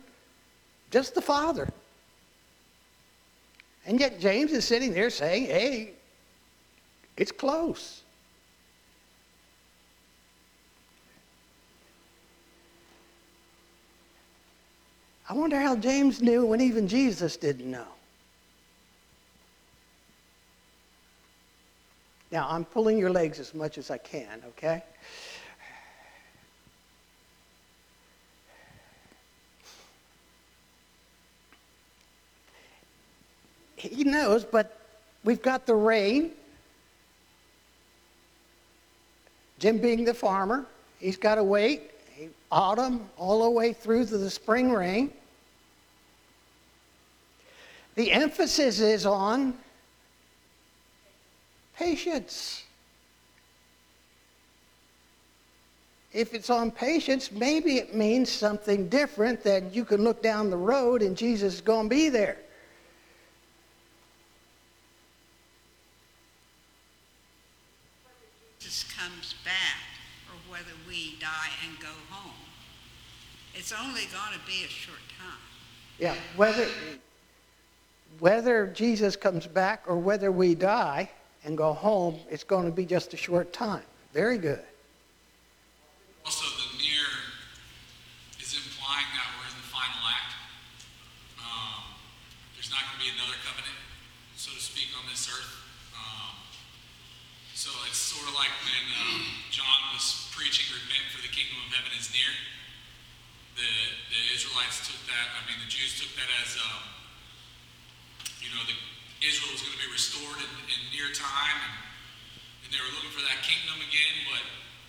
just 0.92 1.16
the 1.16 1.22
Father. 1.22 1.70
And 3.86 4.00
yet 4.00 4.20
James 4.20 4.52
is 4.52 4.66
sitting 4.66 4.94
there 4.94 5.10
saying, 5.10 5.46
hey, 5.46 5.92
it's 7.18 7.32
close. 7.32 8.02
I 15.30 15.34
wonder 15.34 15.60
how 15.60 15.76
James 15.76 16.22
knew 16.22 16.46
when 16.46 16.62
even 16.62 16.88
Jesus 16.88 17.38
didn't 17.38 17.70
know. 17.70 17.93
Now, 22.34 22.48
I'm 22.50 22.66
pulling 22.66 22.98
your 22.98 23.12
legs 23.12 23.40
as 23.40 23.54
much 23.54 23.78
as 23.78 23.92
I 23.92 24.00
can, 24.00 24.42
okay? 24.48 24.82
He 33.76 34.04
knows, 34.04 34.44
but 34.44 34.80
we've 35.24 35.44
got 35.44 35.68
the 35.68 35.76
rain. 35.76 36.32
Jim 39.60 39.78
being 39.78 40.04
the 40.04 40.16
farmer, 40.16 40.66
he's 40.98 41.18
got 41.18 41.36
to 41.36 41.44
wait 41.44 41.92
autumn 42.52 43.10
all 43.16 43.44
the 43.44 43.50
way 43.52 43.74
through 43.74 44.06
to 44.08 44.18
the 44.18 44.32
spring 44.32 44.72
rain. 44.72 45.14
The 47.94 48.12
emphasis 48.12 48.80
is 48.80 49.06
on 49.06 49.54
patience. 51.78 52.64
If 56.14 56.36
it's 56.36 56.52
on 56.52 56.70
patience, 56.70 57.32
maybe 57.32 57.78
it 57.78 57.96
means 57.96 58.32
something 58.32 58.88
different 58.88 59.44
that 59.44 59.74
you 59.74 59.84
can 59.84 60.04
look 60.04 60.22
down 60.22 60.52
the 60.52 60.58
road 60.58 61.02
and 61.02 61.18
Jesus 61.18 61.56
is 61.56 61.62
going 61.62 61.90
to 61.90 61.96
be 61.96 62.10
there. 62.10 62.38
Jesus 68.60 68.84
comes 68.94 69.34
back 69.44 69.80
or 70.30 70.52
whether 70.52 70.72
we 70.88 71.16
die 71.20 71.50
and 71.68 71.80
go 71.80 71.88
home. 72.10 72.32
It's 73.56 73.74
only 73.74 74.02
going 74.02 74.34
to 74.34 74.46
be 74.46 74.66
a 74.66 74.70
short 74.70 75.00
time. 75.20 75.40
Yeah, 75.98 76.16
whether 76.36 76.68
whether 78.20 78.68
Jesus 78.68 79.16
comes 79.16 79.48
back 79.48 79.84
or 79.88 79.98
whether 79.98 80.32
we 80.32 80.54
die 80.54 81.10
and 81.44 81.58
go 81.58 81.74
home, 81.74 82.20
it's 82.30 82.44
going 82.44 82.66
to 82.66 82.72
be 82.72 82.86
just 82.86 83.14
a 83.14 83.18
short 83.18 83.52
time. 83.54 83.84
Very 84.14 84.38
good. 84.38 84.64
Also, 86.26 86.46
the 86.46 86.78
near 86.80 87.08
is 88.40 88.56
implying 88.56 89.10
that 89.12 89.28
we're 89.36 89.50
in 89.52 89.58
the 89.60 89.68
final 89.68 90.04
act. 90.08 90.32
Um, 91.36 91.84
there's 92.56 92.72
not 92.72 92.80
going 92.88 92.96
to 92.96 93.04
be 93.04 93.12
another 93.12 93.36
covenant, 93.44 93.76
so 94.40 94.56
to 94.56 94.62
speak, 94.64 94.88
on 94.96 95.04
this 95.12 95.28
earth. 95.28 95.52
Um, 95.92 96.32
so 97.52 97.70
it's 97.92 98.00
sort 98.00 98.24
of 98.24 98.36
like 98.40 98.52
when 98.64 98.86
um, 99.04 99.28
John 99.52 99.92
was 99.92 100.32
preaching, 100.32 100.64
"Repent, 100.72 101.12
for 101.12 101.20
the 101.20 101.32
kingdom 101.32 101.60
of 101.68 101.76
heaven 101.76 101.92
is 102.00 102.08
near." 102.16 102.32
The 103.60 103.72
the 104.16 104.22
Israelites 104.32 104.82
took 104.88 104.98
that. 105.12 105.28
I 105.36 105.42
mean, 105.46 105.60
the 105.60 105.70
Jews 105.70 106.00
took 106.00 106.10
that 106.16 106.30
as, 106.42 106.56
um, 106.58 106.82
you 108.40 108.50
know, 108.56 108.64
the 108.64 108.78
Israel 109.24 109.52
was 109.56 109.62
going 109.64 109.76
to 109.76 109.84
be 109.84 109.92
restored 109.92 110.40
in, 110.40 110.52
in 110.68 110.80
near 110.92 111.08
time, 111.16 111.60
and, 111.64 111.76
and 112.66 112.70
they 112.76 112.82
were 112.82 112.92
looking 112.92 113.14
for 113.14 113.24
that 113.24 113.40
kingdom 113.46 113.80
again. 113.80 114.16
But 114.28 114.44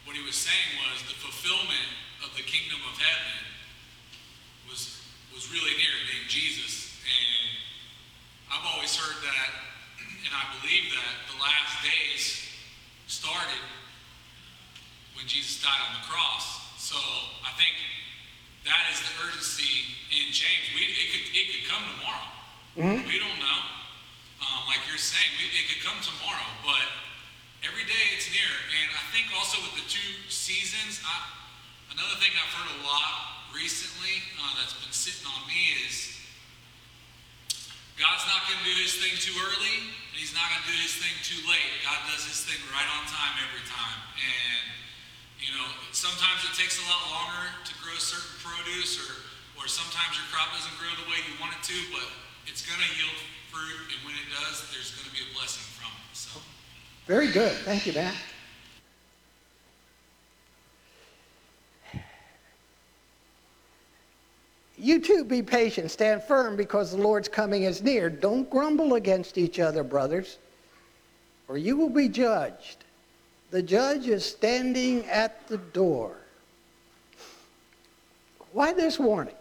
what 0.08 0.18
he 0.18 0.24
was 0.26 0.34
saying 0.34 0.70
was 0.82 1.06
the 1.06 1.14
fulfillment 1.44 1.92
of 2.24 2.32
the 2.40 2.42
kingdom 2.42 2.80
of 2.88 2.96
heaven 2.96 3.36
was 4.64 5.04
was 5.28 5.52
really 5.52 5.76
near, 5.76 5.92
being 6.08 6.24
Jesus. 6.24 6.96
And 7.04 7.44
I've 8.48 8.64
always 8.64 8.96
heard 8.96 9.20
that, 9.20 9.50
and 10.24 10.32
I 10.32 10.44
believe 10.56 10.88
that 10.96 11.28
the 11.28 11.36
last 11.36 11.84
days 11.84 12.48
started 13.12 13.60
when 15.12 15.28
Jesus 15.28 15.60
died 15.60 15.84
on 15.84 16.00
the 16.00 16.04
cross. 16.08 16.64
So 16.80 16.96
I 17.44 17.52
think 17.60 17.76
that 18.64 18.88
is 18.88 19.04
the 19.04 19.12
urgency 19.28 20.00
in 20.16 20.32
James. 20.32 20.64
We, 20.72 20.96
it 20.96 21.08
could 21.12 21.26
it 21.28 21.46
could 21.52 21.66
come 21.68 21.84
tomorrow. 21.92 22.28
We 23.04 23.20
don't 23.20 23.36
know. 23.36 23.60
Um, 24.40 24.64
like 24.64 24.80
you're 24.88 24.96
saying, 24.96 25.28
we, 25.36 25.52
it 25.52 25.68
could 25.68 25.84
come 25.84 26.00
tomorrow, 26.00 26.48
but 26.64 26.88
every 27.64 27.84
day 27.88 28.04
it's 28.12 28.28
near. 28.28 28.52
And 28.84 28.88
I 28.92 29.04
think 29.10 29.32
also 29.32 29.56
with 29.64 29.76
the 29.80 29.86
two 29.88 30.12
seasons, 30.28 31.00
I, 31.04 31.16
another 31.96 32.16
thing 32.20 32.32
I've 32.36 32.52
heard 32.52 32.70
a 32.76 32.80
lot 32.84 33.48
recently 33.56 34.20
uh, 34.40 34.52
that's 34.60 34.76
been 34.76 34.92
sitting 34.92 35.24
on 35.24 35.40
me 35.48 35.80
is 35.88 36.12
God's 37.94 38.26
not 38.26 38.42
going 38.50 38.58
to 38.58 38.66
do 38.66 38.76
his 38.82 38.98
thing 38.98 39.14
too 39.16 39.36
early, 39.38 39.76
and 39.86 40.14
he's 40.18 40.34
not 40.34 40.50
going 40.50 40.66
to 40.66 40.70
do 40.74 40.78
his 40.82 40.98
thing 40.98 41.14
too 41.22 41.38
late. 41.46 41.70
God 41.86 42.02
does 42.10 42.26
his 42.26 42.42
thing 42.42 42.58
right 42.74 42.90
on 42.98 43.06
time 43.06 43.38
every 43.38 43.62
time. 43.70 44.00
And, 44.18 44.66
you 45.38 45.54
know, 45.54 45.66
sometimes 45.94 46.42
it 46.42 46.58
takes 46.58 46.82
a 46.82 46.86
lot 46.90 47.06
longer 47.06 47.54
to 47.54 47.72
grow 47.78 47.94
certain 47.94 48.34
produce, 48.42 48.98
or, 48.98 49.14
or 49.62 49.70
sometimes 49.70 50.18
your 50.18 50.26
crop 50.34 50.50
doesn't 50.58 50.74
grow 50.74 50.90
the 50.98 51.06
way 51.06 51.22
you 51.22 51.38
want 51.38 51.54
it 51.54 51.62
to, 51.70 51.76
but 51.94 52.06
it's 52.50 52.66
going 52.66 52.82
to 52.82 52.90
yield 52.98 53.14
fruit, 53.54 53.94
and 53.94 53.98
when 54.02 54.18
it 54.18 54.26
does, 54.26 54.66
there's 54.74 54.90
going 54.98 55.06
to 55.06 55.14
be 55.14 55.22
a 55.22 55.30
blessing 55.30 55.62
from 55.78 55.94
it. 55.94 56.18
So. 56.18 56.42
Very 57.06 57.30
good. 57.30 57.52
Thank 57.52 57.86
you, 57.86 57.92
Matt. 57.92 58.14
You 64.76 65.00
too 65.00 65.24
be 65.24 65.42
patient, 65.42 65.90
stand 65.90 66.22
firm 66.22 66.56
because 66.56 66.90
the 66.90 66.98
Lord's 66.98 67.28
coming 67.28 67.62
is 67.62 67.82
near. 67.82 68.10
Don't 68.10 68.48
grumble 68.50 68.94
against 68.94 69.38
each 69.38 69.58
other, 69.58 69.82
brothers, 69.82 70.38
or 71.48 71.56
you 71.56 71.76
will 71.76 71.90
be 71.90 72.08
judged. 72.08 72.84
The 73.50 73.62
judge 73.62 74.08
is 74.08 74.24
standing 74.24 75.06
at 75.06 75.46
the 75.46 75.58
door. 75.58 76.16
Why 78.52 78.72
this 78.72 78.98
warning? 78.98 79.34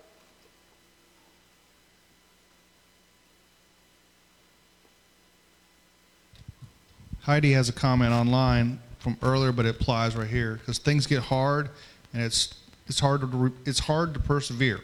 Heidi 7.23 7.53
has 7.53 7.69
a 7.69 7.73
comment 7.73 8.11
online 8.11 8.79
from 8.99 9.17
earlier, 9.21 9.53
but 9.53 9.65
it 9.65 9.75
applies 9.79 10.15
right 10.15 10.27
here 10.27 10.55
because 10.55 10.77
things 10.77 11.07
get 11.07 11.21
hard, 11.21 11.69
and 12.13 12.21
it's 12.21 12.55
it's 12.87 12.99
hard 12.99 13.21
to 13.21 13.27
re- 13.27 13.51
it's 13.65 13.79
hard 13.79 14.13
to 14.13 14.19
persevere. 14.19 14.81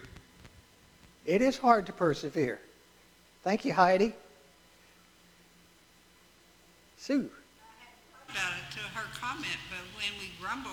It 1.25 1.41
is 1.41 1.57
hard 1.57 1.85
to 1.87 1.93
persevere. 1.93 2.59
Thank 3.43 3.65
you, 3.65 3.73
Heidi. 3.73 4.13
Sue. 6.97 7.29
About 8.29 8.53
it 8.53 8.71
to 8.73 8.79
her 8.97 9.05
comment, 9.19 9.57
but 9.69 9.79
when 9.97 10.17
we 10.19 10.31
grumble, 10.41 10.71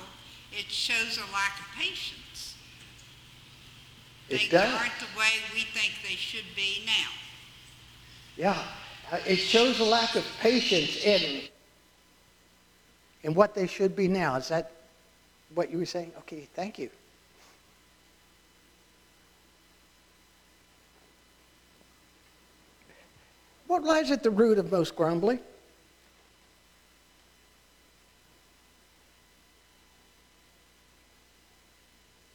it 0.52 0.70
shows 0.70 1.18
a 1.18 1.32
lack 1.32 1.58
of 1.58 1.66
patience. 1.76 2.54
It 4.28 4.38
Things 4.38 4.50
does. 4.50 4.72
aren't 4.72 4.92
the 5.00 5.18
way 5.18 5.30
we 5.54 5.60
think 5.62 5.94
they 6.06 6.14
should 6.14 6.44
be 6.54 6.82
now. 6.86 7.08
Yeah, 8.36 8.62
uh, 9.10 9.18
it 9.26 9.36
shows 9.36 9.80
a 9.80 9.84
lack 9.84 10.14
of 10.14 10.24
patience 10.40 11.02
in 11.04 11.42
in 13.22 13.34
what 13.34 13.54
they 13.54 13.66
should 13.66 13.96
be 13.96 14.08
now. 14.08 14.36
Is 14.36 14.48
that 14.48 14.70
what 15.54 15.70
you 15.70 15.78
were 15.78 15.86
saying? 15.86 16.12
Okay, 16.18 16.48
thank 16.54 16.78
you. 16.78 16.90
What 23.66 23.82
lies 23.82 24.10
at 24.10 24.22
the 24.22 24.30
root 24.30 24.58
of 24.58 24.70
most 24.70 24.94
grumbling? 24.94 25.40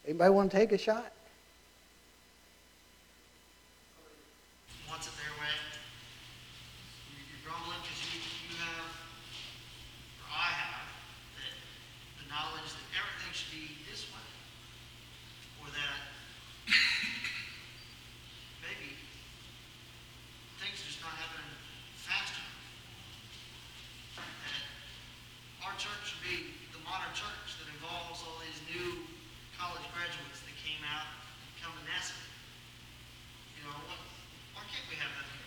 Anybody 0.06 0.30
want 0.32 0.52
to 0.52 0.58
take 0.58 0.72
a 0.72 0.78
shot? 0.78 1.12
wants 4.90 5.08
it 5.08 5.14
their 5.16 5.32
way. 5.40 5.54
You- 7.16 7.24
You're 7.32 7.44
grumbling 7.48 7.80
because 7.86 8.02
you, 8.12 8.20
you 8.50 8.56
have, 8.60 8.92
or 10.26 10.30
I 10.36 10.52
have, 10.52 10.84
that 11.40 11.54
the 12.20 12.26
knowledge 12.28 12.68
that 12.76 12.88
everything 12.98 13.32
should 13.32 13.54
be 13.56 13.78
this 13.88 14.04
way. 14.12 14.26
Or 15.64 15.70
that 15.72 15.96
maybe 18.68 19.00
things 20.60 20.76
are 20.82 20.88
just 20.92 21.00
not 21.06 21.16
happening 21.16 21.56
fast 21.96 22.36
enough. 22.36 22.58
That 24.20 24.60
our 25.64 25.76
church 25.80 26.04
should 26.04 26.26
be 26.26 26.52
the 26.76 26.82
modern 26.84 27.14
church 27.16 27.56
that 27.64 27.70
involves 27.72 28.20
all 28.28 28.42
these 28.44 28.60
new 28.76 29.08
college 29.56 29.86
graduates 29.96 30.42
that 30.44 30.56
came 30.60 30.82
out 30.90 31.06
and 31.06 31.48
become 31.56 31.72
a 31.80 31.84
NASA. 31.88 32.18
You 33.62 33.70
know, 33.70 33.78
what, 33.86 34.02
why 34.58 34.66
can't 34.74 34.82
we 34.90 34.98
have 34.98 35.14
that 35.22 35.28
here? 35.30 35.46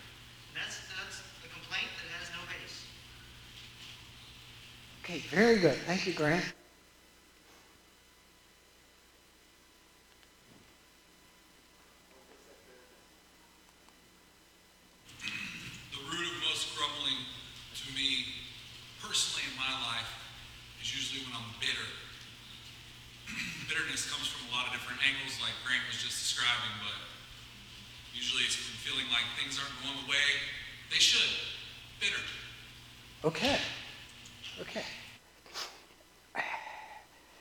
And 0.55 0.63
that's, 0.63 0.79
that's 0.87 1.19
a 1.43 1.49
complaint 1.51 1.91
that 1.99 2.07
has 2.15 2.31
no 2.31 2.39
base. 2.47 2.87
Okay, 5.03 5.19
very 5.35 5.59
good. 5.59 5.75
Thank 5.95 6.11
you, 6.11 6.19
Grant. 6.19 6.43
The 15.23 16.01
root 16.03 16.27
of 16.27 16.37
most 16.51 16.75
grumbling 16.75 17.15
to 17.79 17.85
me, 17.95 18.27
personally 18.99 19.47
in 19.47 19.55
my 19.55 19.71
life, 19.87 20.11
is 20.83 20.91
usually 20.91 21.23
when 21.23 21.31
I'm 21.31 21.47
bitter. 21.63 21.87
Bitterness 23.71 24.11
comes 24.11 24.27
from 24.27 24.51
a 24.51 24.59
lot 24.59 24.67
of 24.67 24.75
different 24.75 24.99
angles, 24.99 25.39
like 25.39 25.55
Grant 25.63 25.79
was 25.87 25.95
just 25.95 26.19
describing, 26.19 26.75
but 26.83 26.99
usually 28.11 28.43
it's 28.43 28.59
from 28.59 28.75
feeling 28.83 29.07
like 29.15 29.23
things 29.39 29.55
aren't 29.55 29.71
going 29.79 29.95
the 30.03 30.11
way 30.11 30.27
they 30.91 30.99
should. 30.99 31.31
Bitter. 32.03 32.19
Okay. 33.23 33.63
Okay. 34.59 34.83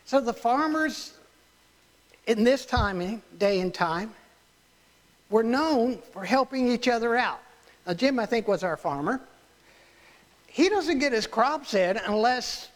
So 0.06 0.20
the 0.20 0.32
farmers 0.32 1.14
in 2.26 2.44
this 2.44 2.66
time, 2.66 3.00
eh, 3.00 3.16
day 3.38 3.60
and 3.60 3.72
time, 3.72 4.14
were 5.30 5.42
known 5.42 5.98
for 6.12 6.24
helping 6.24 6.68
each 6.68 6.88
other 6.88 7.16
out. 7.16 7.40
Now, 7.86 7.94
Jim, 7.94 8.18
I 8.18 8.26
think, 8.26 8.48
was 8.48 8.62
our 8.62 8.76
farmer. 8.76 9.20
He 10.46 10.68
doesn't 10.68 10.98
get 10.98 11.12
his 11.12 11.26
crops 11.26 11.74
in 11.74 11.96
unless 11.96 12.68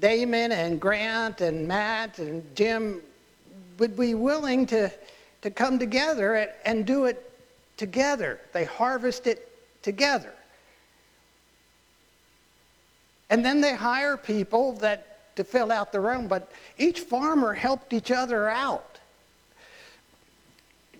Damon 0.00 0.52
and 0.52 0.80
Grant 0.80 1.40
and 1.40 1.66
Matt 1.66 2.18
and 2.18 2.44
Jim 2.54 3.00
would 3.78 3.96
be 3.96 4.14
willing 4.14 4.66
to, 4.66 4.92
to 5.42 5.50
come 5.50 5.78
together 5.78 6.34
and, 6.34 6.50
and 6.64 6.86
do 6.86 7.06
it 7.06 7.30
together. 7.76 8.40
They 8.52 8.64
harvest 8.64 9.26
it 9.26 9.50
together. 9.82 10.32
And 13.34 13.44
then 13.44 13.60
they 13.60 13.74
hire 13.74 14.16
people 14.16 14.74
that 14.74 15.34
to 15.34 15.42
fill 15.42 15.72
out 15.72 15.90
the 15.90 15.98
room, 15.98 16.28
but 16.28 16.52
each 16.78 17.00
farmer 17.00 17.52
helped 17.52 17.92
each 17.92 18.12
other 18.12 18.48
out. 18.48 19.00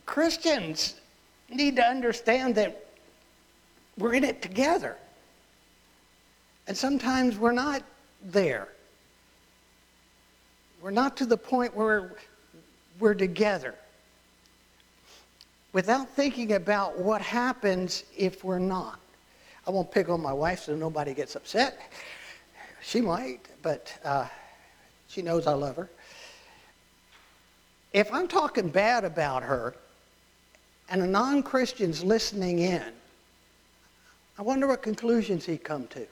Christians 0.05 0.97
need 1.49 1.77
to 1.77 1.85
understand 1.85 2.57
that 2.57 2.87
we're 3.97 4.15
in 4.15 4.25
it 4.25 4.43
together. 4.43 4.97
And 6.67 6.77
sometimes 6.77 7.39
we're 7.39 7.53
not 7.53 7.85
there. 8.21 8.67
We're 10.83 10.91
not 10.91 11.17
to 11.19 11.27
the 11.27 11.37
point 11.37 11.77
where 11.77 12.17
we're 12.99 13.15
together. 13.15 13.77
Without 15.73 16.09
thinking 16.09 16.55
about 16.55 16.99
what 16.99 17.23
happens 17.23 18.03
if 18.19 18.43
we're 18.43 18.59
not. 18.59 18.99
I 19.69 19.71
won't 19.71 19.93
pick 19.93 20.09
on 20.09 20.21
my 20.21 20.33
wife 20.33 20.65
so 20.65 20.75
nobody 20.75 21.15
gets 21.15 21.37
upset. 21.37 21.79
She 22.87 23.01
might, 23.01 23.41
but 23.63 23.93
uh, 24.05 24.27
she 25.09 25.23
knows 25.23 25.47
I 25.47 25.55
love 25.55 25.77
her. 25.77 25.89
If 27.93 28.13
I'm 28.13 28.29
talking 28.29 28.69
bad 28.69 29.05
about 29.05 29.43
her 29.43 29.75
and 30.91 31.01
a 31.01 31.07
non 31.07 31.43
Christian's 31.43 32.05
listening 32.05 32.59
in, 32.59 32.93
I 34.39 34.43
wonder 34.43 34.67
what 34.67 34.83
conclusions 34.83 35.47
he'd 35.47 35.65
come 35.65 35.87
to. 35.89 36.07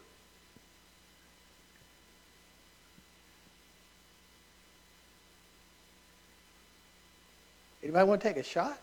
Anybody 7.82 8.08
want 8.08 8.22
to 8.22 8.28
take 8.28 8.36
a 8.38 8.42
shot? 8.42 8.80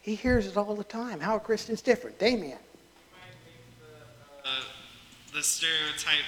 He 0.00 0.14
hears 0.14 0.46
it 0.46 0.56
all 0.56 0.74
the 0.74 0.84
time. 0.84 1.20
How 1.20 1.36
are 1.36 1.40
Christians 1.40 1.82
different? 1.82 2.18
Damien. 2.18 2.58
The 5.42 5.48
stereotype 5.48 6.22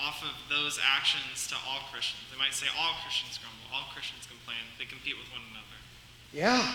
off 0.00 0.22
of 0.22 0.30
those 0.48 0.78
actions 0.80 1.48
to 1.48 1.56
all 1.68 1.80
Christians. 1.90 2.22
They 2.30 2.38
might 2.38 2.54
say 2.54 2.68
all 2.78 2.92
Christians 3.02 3.36
grumble, 3.36 3.58
all 3.74 3.92
Christians 3.92 4.28
complain, 4.28 4.58
they 4.78 4.84
compete 4.84 5.14
with 5.18 5.26
one 5.32 5.40
another. 5.50 5.66
Yeah. 6.32 6.74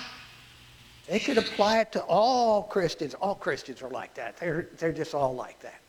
They 1.08 1.20
could 1.20 1.38
apply 1.38 1.80
it 1.80 1.94
to 1.94 2.04
all 2.04 2.64
Christians. 2.64 3.14
All 3.14 3.34
Christians 3.34 3.82
are 3.82 3.90
like 3.90 4.14
that. 4.16 4.36
They're, 4.36 4.68
they're 4.78 4.92
just 4.92 5.16
all 5.16 5.36
like 5.36 5.58
that. 5.62 5.80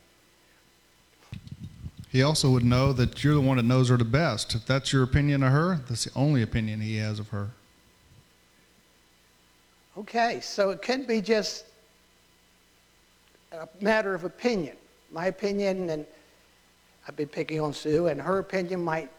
He 2.12 2.22
also 2.22 2.50
would 2.50 2.64
know 2.64 2.92
that 2.92 3.24
you're 3.24 3.34
the 3.34 3.40
one 3.40 3.57
that 3.57 3.64
knows 3.64 3.88
her 3.88 3.96
the 3.96 4.04
best. 4.04 4.54
If 4.54 4.64
that's 4.64 4.92
your 4.92 5.02
opinion 5.02 5.42
of 5.42 5.50
her, 5.50 5.80
that's 5.88 6.04
the 6.04 6.12
only 6.14 6.40
opinion 6.40 6.82
he 6.82 6.98
has 6.98 7.18
of 7.18 7.30
her. 7.30 7.48
Okay, 9.98 10.38
so 10.40 10.70
it 10.70 10.82
can 10.82 11.04
be 11.04 11.20
just 11.20 11.64
a 13.50 13.66
matter 13.80 14.14
of 14.14 14.22
opinion. 14.22 14.76
My 15.11 15.26
opinion, 15.26 15.90
and 15.90 16.07
I've 17.07 17.16
been 17.16 17.28
picking 17.28 17.61
on 17.61 17.72
Sue, 17.72 18.09
and 18.09 18.20
her 18.20 18.38
opinion 18.38 18.82
might 18.82 19.11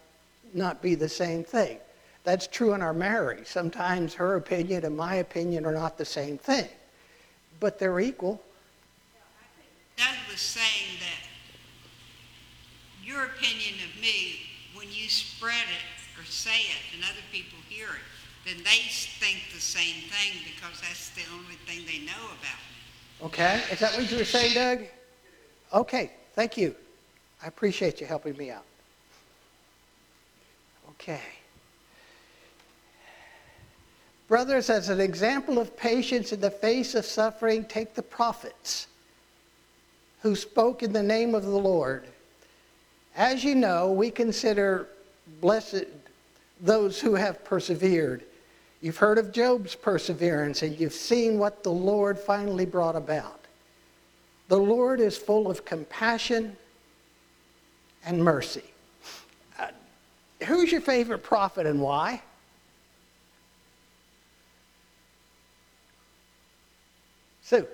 not 0.53 0.81
be 0.81 0.95
the 0.95 1.09
same 1.09 1.43
thing. 1.43 1.77
That's 2.23 2.47
true 2.47 2.73
in 2.73 2.81
our 2.81 2.93
marriage. 2.93 3.47
Sometimes 3.47 4.13
her 4.15 4.35
opinion 4.35 4.83
and 4.83 4.97
my 4.97 5.15
opinion 5.15 5.65
are 5.65 5.73
not 5.73 5.97
the 5.97 6.05
same 6.05 6.37
thing, 6.37 6.67
but 7.59 7.79
they're 7.79 7.99
equal. 8.01 8.41
Doug 9.95 10.07
was 10.29 10.41
saying 10.41 10.99
that 10.99 11.27
your 13.01 13.23
opinion 13.23 13.75
of 13.87 14.01
me, 14.01 14.41
when 14.75 14.87
you 14.91 15.07
spread 15.07 15.53
it 15.53 16.19
or 16.19 16.25
say 16.25 16.59
it 16.59 16.95
and 16.95 17.03
other 17.05 17.23
people 17.31 17.57
hear 17.69 17.87
it, 17.87 18.03
then 18.45 18.57
they 18.57 18.81
think 19.19 19.43
the 19.53 19.61
same 19.61 20.03
thing 20.09 20.41
because 20.43 20.81
that's 20.81 21.09
the 21.11 21.23
only 21.33 21.55
thing 21.65 21.85
they 21.87 22.05
know 22.05 22.25
about 22.25 22.59
me. 22.59 23.25
Okay? 23.27 23.61
Is 23.71 23.79
that 23.79 23.95
what 23.95 24.11
you 24.11 24.17
were 24.17 24.25
saying, 24.25 24.53
Doug? 24.53 24.79
Okay, 25.73 26.11
thank 26.33 26.57
you. 26.57 26.75
I 27.43 27.47
appreciate 27.47 28.01
you 28.01 28.07
helping 28.07 28.35
me 28.37 28.51
out. 28.51 28.63
Okay. 30.91 31.21
Brothers, 34.27 34.69
as 34.69 34.89
an 34.89 34.99
example 34.99 35.57
of 35.57 35.77
patience 35.77 36.33
in 36.33 36.41
the 36.41 36.51
face 36.51 36.95
of 36.95 37.05
suffering, 37.05 37.63
take 37.65 37.93
the 37.93 38.01
prophets 38.01 38.87
who 40.21 40.35
spoke 40.35 40.83
in 40.83 40.91
the 40.91 41.03
name 41.03 41.33
of 41.33 41.43
the 41.43 41.49
Lord. 41.49 42.05
As 43.15 43.43
you 43.43 43.55
know, 43.55 43.91
we 43.91 44.11
consider 44.11 44.87
blessed 45.39 45.85
those 46.59 46.99
who 46.99 47.15
have 47.15 47.43
persevered. 47.45 48.23
You've 48.81 48.97
heard 48.97 49.17
of 49.17 49.31
Job's 49.31 49.75
perseverance 49.75 50.61
and 50.61 50.77
you've 50.77 50.93
seen 50.93 51.39
what 51.39 51.63
the 51.63 51.71
Lord 51.71 52.19
finally 52.19 52.65
brought 52.65 52.95
about. 52.95 53.36
The 54.47 54.57
Lord 54.57 54.99
is 54.99 55.17
full 55.17 55.49
of 55.49 55.65
compassion 55.65 56.55
and 58.05 58.23
mercy. 58.23 58.63
Uh, 59.59 59.67
who's 60.45 60.71
your 60.71 60.81
favorite 60.81 61.23
prophet 61.23 61.65
and 61.65 61.81
why? 61.81 62.21
Sue. 67.41 67.67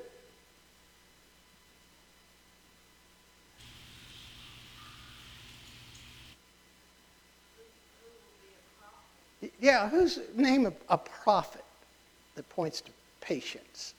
Yeah, 9.59 9.89
who's 9.89 10.19
name 10.35 10.65
a, 10.65 10.73
a 10.89 10.97
prophet 10.97 11.63
that 12.35 12.47
points 12.49 12.81
to 12.81 12.91
patience? 13.21 13.93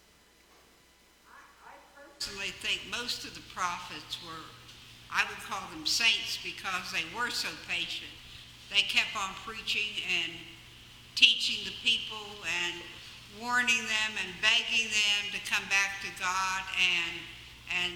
Personally 2.25 2.57
think 2.65 2.81
most 2.91 3.25
of 3.25 3.35
the 3.35 3.45
prophets 3.55 4.17
were, 4.25 4.49
I 5.13 5.25
would 5.29 5.45
call 5.45 5.61
them 5.69 5.85
saints 5.85 6.41
because 6.41 6.89
they 6.89 7.05
were 7.13 7.29
so 7.29 7.49
patient. 7.69 8.09
They 8.73 8.81
kept 8.81 9.13
on 9.13 9.37
preaching 9.45 10.01
and 10.09 10.33
teaching 11.17 11.69
the 11.69 11.77
people 11.85 12.25
and 12.49 12.81
warning 13.37 13.77
them 13.77 14.11
and 14.17 14.33
begging 14.41 14.89
them 14.89 15.37
to 15.37 15.41
come 15.45 15.69
back 15.69 16.01
to 16.01 16.09
God 16.17 16.63
and 16.81 17.21
and 17.77 17.93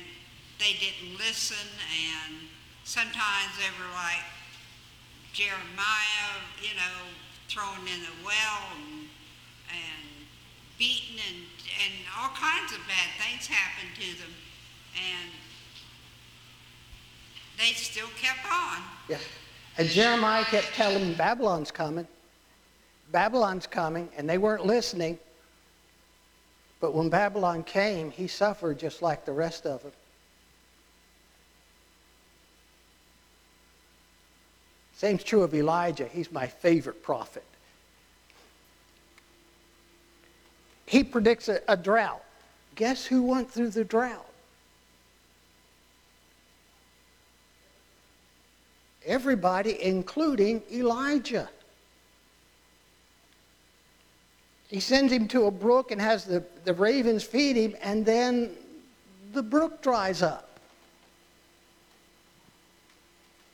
they 0.59 0.77
didn't 0.77 1.17
listen 1.17 1.69
and 1.89 2.53
sometimes 2.85 3.57
they 3.57 3.73
were 3.81 3.93
like 3.95 4.27
Jeremiah, 5.33 6.37
you 6.61 6.77
know, 6.77 6.99
thrown 7.49 7.81
in 7.89 8.01
the 8.05 8.17
well 8.25 8.61
and, 8.77 9.09
and 9.73 10.05
beaten 10.77 11.17
and, 11.17 11.58
and 11.85 11.93
all 12.19 12.31
kinds 12.31 12.73
of 12.73 12.79
bad 12.87 13.11
things 13.19 13.47
happened 13.47 13.95
to 13.95 14.19
them. 14.21 14.33
And 14.97 15.31
they 17.59 17.73
still 17.73 18.09
kept 18.21 18.45
on. 18.51 18.83
Yeah. 19.09 19.19
And 19.79 19.89
Jeremiah 19.89 20.45
kept 20.45 20.75
telling 20.75 21.01
them 21.01 21.15
Babylon's 21.15 21.71
coming. 21.71 22.07
Babylon's 23.13 23.67
coming, 23.67 24.09
and 24.17 24.29
they 24.29 24.39
weren't 24.39 24.67
listening. 24.67 25.19
But 26.81 26.95
when 26.95 27.09
Babylon 27.09 27.65
came, 27.65 28.11
he 28.11 28.27
suffered 28.27 28.79
just 28.79 29.03
like 29.03 29.25
the 29.25 29.33
rest 29.33 29.67
of 29.67 29.83
them. 29.83 29.93
Same's 34.95 35.23
true 35.23 35.43
of 35.43 35.55
Elijah. 35.55 36.09
He's 36.09 36.33
my 36.33 36.47
favorite 36.49 37.03
prophet. 37.05 37.45
He 40.89 41.05
predicts 41.05 41.51
a, 41.51 41.61
a 41.69 41.77
drought. 41.77 42.25
Guess 42.75 43.05
who 43.05 43.23
went 43.23 43.51
through 43.51 43.71
the 43.71 43.85
drought? 43.85 44.25
Everybody, 49.05 49.83
including 49.83 50.63
Elijah. 50.73 51.51
He 54.69 54.81
sends 54.81 55.13
him 55.13 55.29
to 55.29 55.45
a 55.45 55.51
brook 55.51 55.91
and 55.91 56.01
has 56.01 56.25
the, 56.25 56.43
the 56.65 56.73
ravens 56.73 57.23
feed 57.23 57.57
him, 57.57 57.75
and 57.83 58.07
then 58.07 58.51
the 59.35 59.43
brook 59.43 59.83
dries 59.83 60.23
up. 60.23 60.59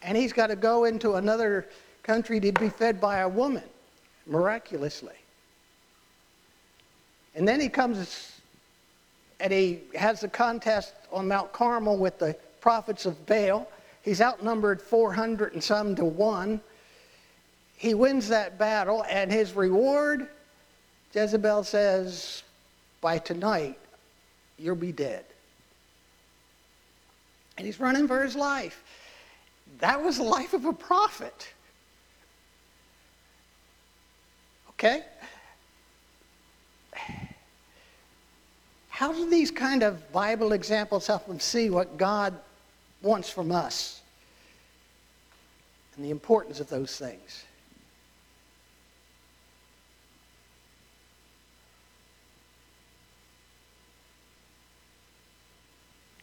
And 0.05 0.17
he's 0.17 0.33
got 0.33 0.49
to 0.49 0.57
go 0.57 0.85
into 0.85 1.15
another 1.15 1.67
country 2.05 2.39
to 2.39 2.53
be 2.53 2.69
fed 2.69 3.01
by 3.01 3.19
a 3.19 3.29
woman, 3.29 3.65
miraculously. 4.25 5.15
And 7.35 7.47
then 7.47 7.61
he 7.61 7.69
comes 7.69 8.33
and 9.41 9.53
he 9.53 9.81
has 9.95 10.23
a 10.23 10.29
contest 10.29 10.95
on 11.13 11.29
Mount 11.29 11.53
Carmel 11.53 11.99
with 11.99 12.19
the 12.19 12.37
prophets 12.61 13.05
of 13.05 13.27
Baal. 13.27 13.69
He's 14.03 14.21
outnumbered 14.21 14.81
400 14.81 15.53
and 15.53 15.63
some 15.63 15.95
to 15.97 16.05
one. 16.05 16.61
He 17.77 17.95
wins 17.95 18.29
that 18.29 18.59
battle, 18.59 19.05
and 19.11 19.31
his 19.31 19.53
reward, 19.53 20.29
Jezebel 21.13 21.65
says, 21.65 22.43
by 23.01 23.19
tonight, 23.19 23.79
you'll 24.59 24.77
be 24.77 24.93
dead. 24.93 25.25
And 27.59 27.67
he's 27.67 27.81
running 27.81 28.09
for 28.09 28.23
his 28.23 28.37
life. 28.37 28.83
That 29.81 30.03
was 30.03 30.19
the 30.19 30.25
life 30.25 30.55
of 30.55 30.65
a 30.65 30.73
prophet. 30.73 31.53
Okay? 34.71 35.03
How 38.95 39.13
do 39.13 39.29
these 39.29 39.51
kind 39.51 39.83
of 39.83 40.13
Bible 40.13 40.53
examples 40.53 41.09
help 41.09 41.27
them 41.27 41.41
see 41.41 41.69
what 41.69 41.97
God 41.97 42.33
wants 43.03 43.29
from 43.29 43.51
us 43.51 44.01
and 45.97 46.05
the 46.05 46.13
importance 46.13 46.61
of 46.61 46.69
those 46.69 46.97
things? 46.97 47.43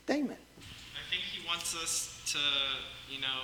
Damon. 0.08 0.38
I 0.58 1.10
think 1.10 1.24
he 1.24 1.46
wants 1.46 1.76
us 1.76 2.22
to, 2.28 3.14
you 3.14 3.20
know, 3.20 3.42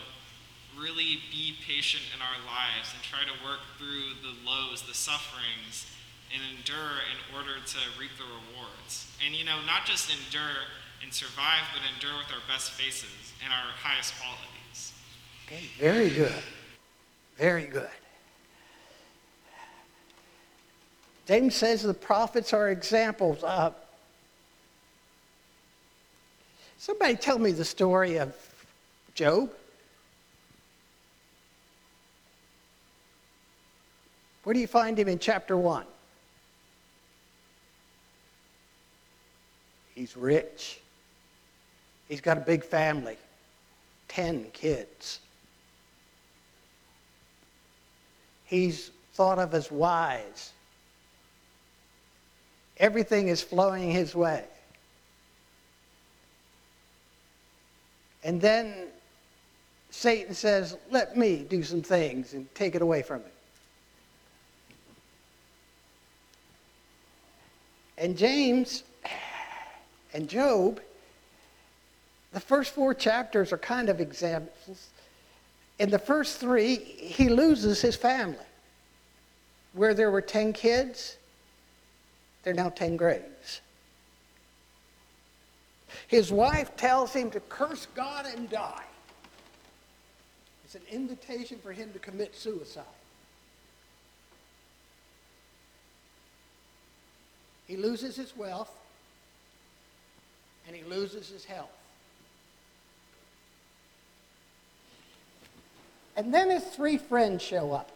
really 0.79 1.19
be 1.33 1.53
patient 1.67 2.03
in 2.15 2.21
our 2.21 2.45
lives 2.45 2.93
and 2.93 3.03
try 3.03 3.23
to 3.23 3.45
work 3.45 3.59
through 3.77 4.21
the 4.21 4.49
lows, 4.49 4.83
the 4.83 4.93
sufferings, 4.93 5.85
and 6.33 6.41
endure 6.57 7.01
in 7.07 7.35
order 7.35 7.59
to 7.65 7.77
reap 7.99 8.11
the 8.17 8.23
rewards. 8.23 9.07
And, 9.25 9.35
you 9.35 9.45
know, 9.45 9.57
not 9.65 9.85
just 9.85 10.09
endure 10.09 10.67
and 11.03 11.13
survive, 11.13 11.63
but 11.73 11.81
endure 11.93 12.17
with 12.17 12.27
our 12.33 12.43
best 12.47 12.71
faces 12.71 13.33
and 13.43 13.53
our 13.53 13.71
highest 13.75 14.13
qualities. 14.19 14.93
Okay, 15.45 15.63
very 15.79 16.09
good. 16.09 16.43
Very 17.37 17.65
good. 17.65 17.89
James 21.27 21.55
says 21.55 21.83
the 21.83 21.93
prophets 21.93 22.53
are 22.53 22.69
examples. 22.69 23.43
Uh, 23.43 23.71
somebody 26.77 27.15
tell 27.15 27.37
me 27.37 27.51
the 27.51 27.65
story 27.65 28.17
of 28.17 28.33
Job. 29.13 29.51
Where 34.43 34.53
do 34.53 34.59
you 34.61 34.67
find 34.67 34.97
him 34.97 35.09
in 35.09 35.19
chapter 35.19 35.57
1? 35.57 35.85
He's 39.97 40.15
rich. 40.15 40.79
He's 42.07 42.21
got 42.21 42.37
a 42.37 42.41
big 42.41 42.63
family, 42.63 43.17
10 44.09 44.51
kids. 44.53 45.19
He's 48.45 48.91
thought 49.15 49.39
of 49.39 49.55
as 49.55 49.71
wise. 49.71 50.51
Everything 52.77 53.29
is 53.29 53.41
flowing 53.41 53.89
his 53.89 54.13
way. 54.13 54.45
And 58.23 58.39
then 58.39 58.89
Satan 59.89 60.35
says, 60.35 60.77
Let 60.91 61.17
me 61.17 61.37
do 61.49 61.63
some 61.63 61.81
things 61.81 62.35
and 62.35 62.53
take 62.53 62.75
it 62.75 62.83
away 62.83 63.01
from 63.01 63.21
him. 63.21 63.31
And 67.97 68.15
James 68.15 68.83
and 70.17 70.27
Job, 70.27 70.81
the 72.33 72.39
first 72.39 72.73
four 72.73 72.95
chapters 72.95 73.53
are 73.53 73.57
kind 73.59 73.87
of 73.87 74.01
examples. 74.01 74.89
In 75.77 75.91
the 75.91 75.99
first 75.99 76.39
three, 76.39 76.77
he 76.77 77.29
loses 77.29 77.81
his 77.81 77.95
family. 77.95 78.37
Where 79.73 79.93
there 79.93 80.09
were 80.09 80.21
10 80.21 80.53
kids, 80.53 81.17
there 82.43 82.51
are 82.51 82.55
now 82.55 82.69
10 82.69 82.97
graves. 82.97 83.61
His 86.07 86.31
wife 86.31 86.75
tells 86.75 87.13
him 87.13 87.29
to 87.29 87.39
curse 87.41 87.85
God 87.93 88.25
and 88.25 88.49
die. 88.49 88.85
It's 90.65 90.73
an 90.73 90.81
invitation 90.91 91.59
for 91.59 91.71
him 91.71 91.93
to 91.93 91.99
commit 91.99 92.35
suicide. 92.35 92.85
He 97.67 97.77
loses 97.77 98.15
his 98.15 98.35
wealth 98.35 98.71
and 100.67 100.75
he 100.75 100.83
loses 100.83 101.29
his 101.29 101.45
health. 101.45 101.69
And 106.15 106.33
then 106.33 106.49
his 106.49 106.63
three 106.63 106.97
friends 106.97 107.41
show 107.41 107.71
up. 107.71 107.91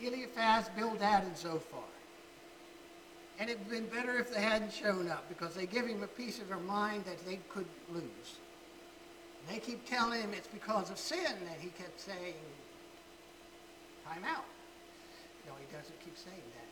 Eliphaz, 0.00 0.68
Bildad, 0.76 1.24
and 1.24 1.36
Zophar. 1.36 1.78
And 3.38 3.48
it 3.48 3.58
would 3.58 3.74
have 3.74 3.90
been 3.90 3.96
better 3.96 4.18
if 4.18 4.34
they 4.34 4.40
hadn't 4.40 4.72
shown 4.72 5.08
up 5.08 5.28
because 5.28 5.54
they 5.54 5.66
give 5.66 5.86
him 5.86 6.02
a 6.02 6.08
piece 6.08 6.40
of 6.40 6.48
their 6.48 6.58
mind 6.58 7.04
that 7.04 7.24
they 7.24 7.38
couldn't 7.48 7.68
lose. 7.92 8.02
And 9.40 9.56
they 9.56 9.60
keep 9.60 9.88
telling 9.88 10.20
him 10.20 10.30
it's 10.32 10.48
because 10.48 10.90
of 10.90 10.98
sin 10.98 11.18
that 11.46 11.58
he 11.60 11.68
kept 11.68 12.00
saying, 12.00 12.34
time 14.04 14.24
out. 14.24 14.44
No, 15.46 15.52
he 15.58 15.76
doesn't 15.76 15.98
keep 16.00 16.16
saying 16.18 16.42
that. 16.56 16.71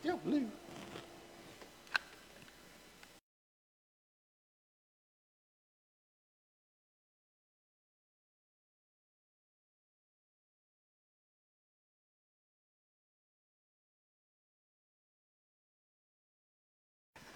Still 0.00 0.18
blue. 0.18 0.46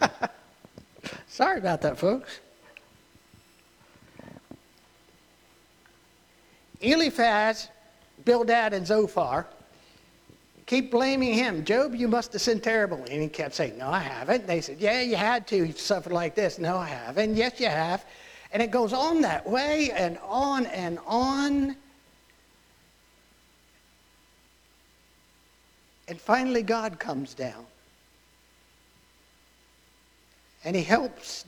Sorry 1.27 1.59
about 1.59 1.81
that, 1.83 1.99
folks. 1.99 2.41
Eliphaz, 6.81 7.69
Bildad, 8.25 8.73
and 8.73 8.87
Zophar 8.87 9.47
keep 10.67 10.91
blaming 10.91 11.35
him. 11.35 11.65
Job, 11.65 11.95
you 11.95 12.09
must 12.09 12.33
have 12.33 12.43
sinned 12.43 12.63
terribly. 12.63 13.11
And 13.11 13.23
he 13.23 13.29
kept 13.29 13.55
saying, 13.55 13.79
No, 13.79 13.89
I 13.89 14.01
haven't. 14.01 14.47
They 14.47 14.61
said, 14.61 14.79
Yeah, 14.81 15.01
you 15.01 15.17
had 15.17 15.47
to. 15.49 15.57
You 15.57 15.73
suffered 15.73 16.13
like 16.13 16.35
this. 16.35 16.59
No, 16.59 16.77
I 16.77 16.89
haven't. 16.89 17.37
Yes, 17.37 17.61
you 17.61 17.69
have. 17.69 18.05
And 18.53 18.63
it 18.63 18.71
goes 18.71 18.93
on 18.93 19.23
that 19.23 19.49
way 19.49 19.91
and 19.93 20.19
on 20.25 20.67
and 20.67 20.99
on. 21.07 21.77
And 26.09 26.21
finally, 26.21 26.63
God 26.63 26.99
comes 26.99 27.33
down. 27.33 27.65
And 30.65 30.77
he 30.77 30.83
helps 30.83 31.45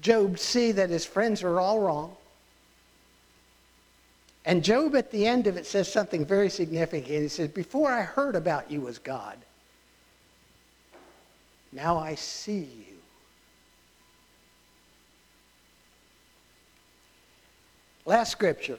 Job 0.00 0.38
see 0.38 0.72
that 0.72 0.90
his 0.90 1.06
friends 1.06 1.42
are 1.42 1.60
all 1.60 1.78
wrong. 1.80 2.16
And 4.44 4.64
Job 4.64 4.96
at 4.96 5.10
the 5.10 5.26
end 5.26 5.46
of 5.46 5.56
it 5.56 5.66
says 5.66 5.90
something 5.90 6.24
very 6.24 6.48
significant. 6.48 7.06
He 7.06 7.28
says, 7.28 7.48
Before 7.48 7.90
I 7.90 8.02
heard 8.02 8.36
about 8.36 8.70
you 8.70 8.88
as 8.88 8.98
God, 8.98 9.36
now 11.72 11.98
I 11.98 12.14
see 12.14 12.60
you. 12.60 12.96
Last 18.06 18.32
scripture. 18.32 18.78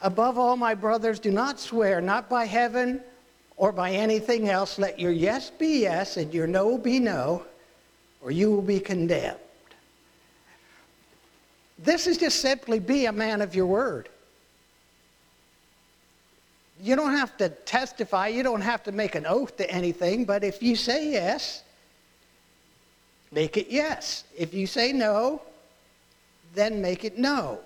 Above 0.00 0.38
all, 0.38 0.56
my 0.56 0.74
brothers, 0.74 1.18
do 1.20 1.30
not 1.30 1.60
swear, 1.60 2.00
not 2.00 2.28
by 2.28 2.44
heaven 2.44 3.00
or 3.56 3.70
by 3.70 3.90
anything 3.90 4.48
else. 4.48 4.78
Let 4.78 4.98
your 4.98 5.12
yes 5.12 5.50
be 5.50 5.82
yes 5.82 6.16
and 6.16 6.32
your 6.32 6.46
no 6.46 6.78
be 6.78 6.98
no, 6.98 7.44
or 8.20 8.30
you 8.30 8.50
will 8.50 8.62
be 8.62 8.80
condemned. 8.80 9.38
This 11.78 12.06
is 12.06 12.18
just 12.18 12.40
simply 12.40 12.78
be 12.78 13.06
a 13.06 13.12
man 13.12 13.42
of 13.42 13.54
your 13.54 13.66
word. 13.66 14.08
You 16.82 16.96
don't 16.96 17.12
have 17.12 17.36
to 17.36 17.48
testify, 17.48 18.26
you 18.26 18.42
don't 18.42 18.60
have 18.60 18.82
to 18.82 18.92
make 18.92 19.14
an 19.14 19.24
oath 19.24 19.56
to 19.58 19.70
anything, 19.70 20.24
but 20.24 20.42
if 20.42 20.60
you 20.60 20.74
say 20.74 21.12
yes, 21.12 21.62
make 23.30 23.56
it 23.56 23.68
yes. 23.70 24.24
If 24.36 24.52
you 24.52 24.66
say 24.66 24.92
no, 24.92 25.40
then 26.56 26.82
make 26.82 27.04
it 27.04 27.16
no. 27.16 27.60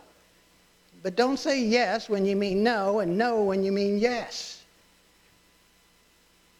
But 1.02 1.16
don't 1.16 1.38
say 1.38 1.62
yes 1.62 2.10
when 2.10 2.26
you 2.26 2.36
mean 2.36 2.62
no 2.62 2.98
and 2.98 3.16
no 3.16 3.42
when 3.42 3.64
you 3.64 3.72
mean 3.72 3.98
yes. 3.98 4.62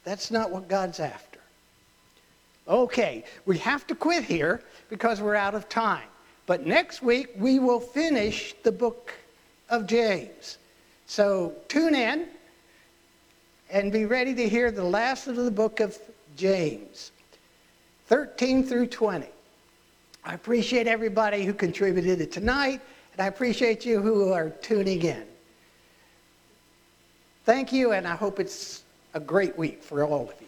That's 0.05 0.31
not 0.31 0.51
what 0.51 0.67
God's 0.67 0.99
after. 0.99 1.41
Okay, 2.67 3.23
we 3.45 3.59
have 3.59 3.87
to 3.89 3.95
quit 3.95 4.25
here 4.25 4.63
because 4.89 5.21
we're 5.21 5.35
out 5.35 5.55
of 5.55 5.69
time. 5.69 6.09
But 6.47 6.65
next 6.65 7.03
week 7.03 7.35
we 7.37 7.59
will 7.59 7.81
finish 7.81 8.55
the 8.63 8.73
book 8.73 9.13
of 9.69 9.87
James. 9.87 10.57
So 11.05 11.53
tune 11.69 11.95
in 11.95 12.29
and 13.71 13.91
be 13.91 14.05
ready 14.05 14.35
to 14.35 14.49
hear 14.49 14.71
the 14.71 14.85
last 14.85 15.27
of 15.27 15.37
the 15.37 15.51
book 15.51 15.81
of 15.81 15.99
James, 16.37 17.13
13 18.07 18.65
through 18.65 18.87
20. 18.87 19.27
I 20.25 20.35
appreciate 20.35 20.87
everybody 20.87 21.45
who 21.45 21.53
contributed 21.53 22.21
it 22.21 22.33
tonight, 22.33 22.81
and 23.13 23.21
I 23.21 23.27
appreciate 23.27 23.85
you 23.85 24.01
who 24.01 24.33
are 24.33 24.51
tuning 24.51 25.03
in. 25.03 25.25
Thank 27.45 27.73
you, 27.73 27.93
and 27.93 28.07
I 28.09 28.17
hope 28.17 28.41
it's 28.41 28.83
a 29.15 29.21
great 29.21 29.57
week 29.57 29.83
for 29.83 30.05
all 30.05 30.29
of 30.29 30.35
you. 30.41 30.46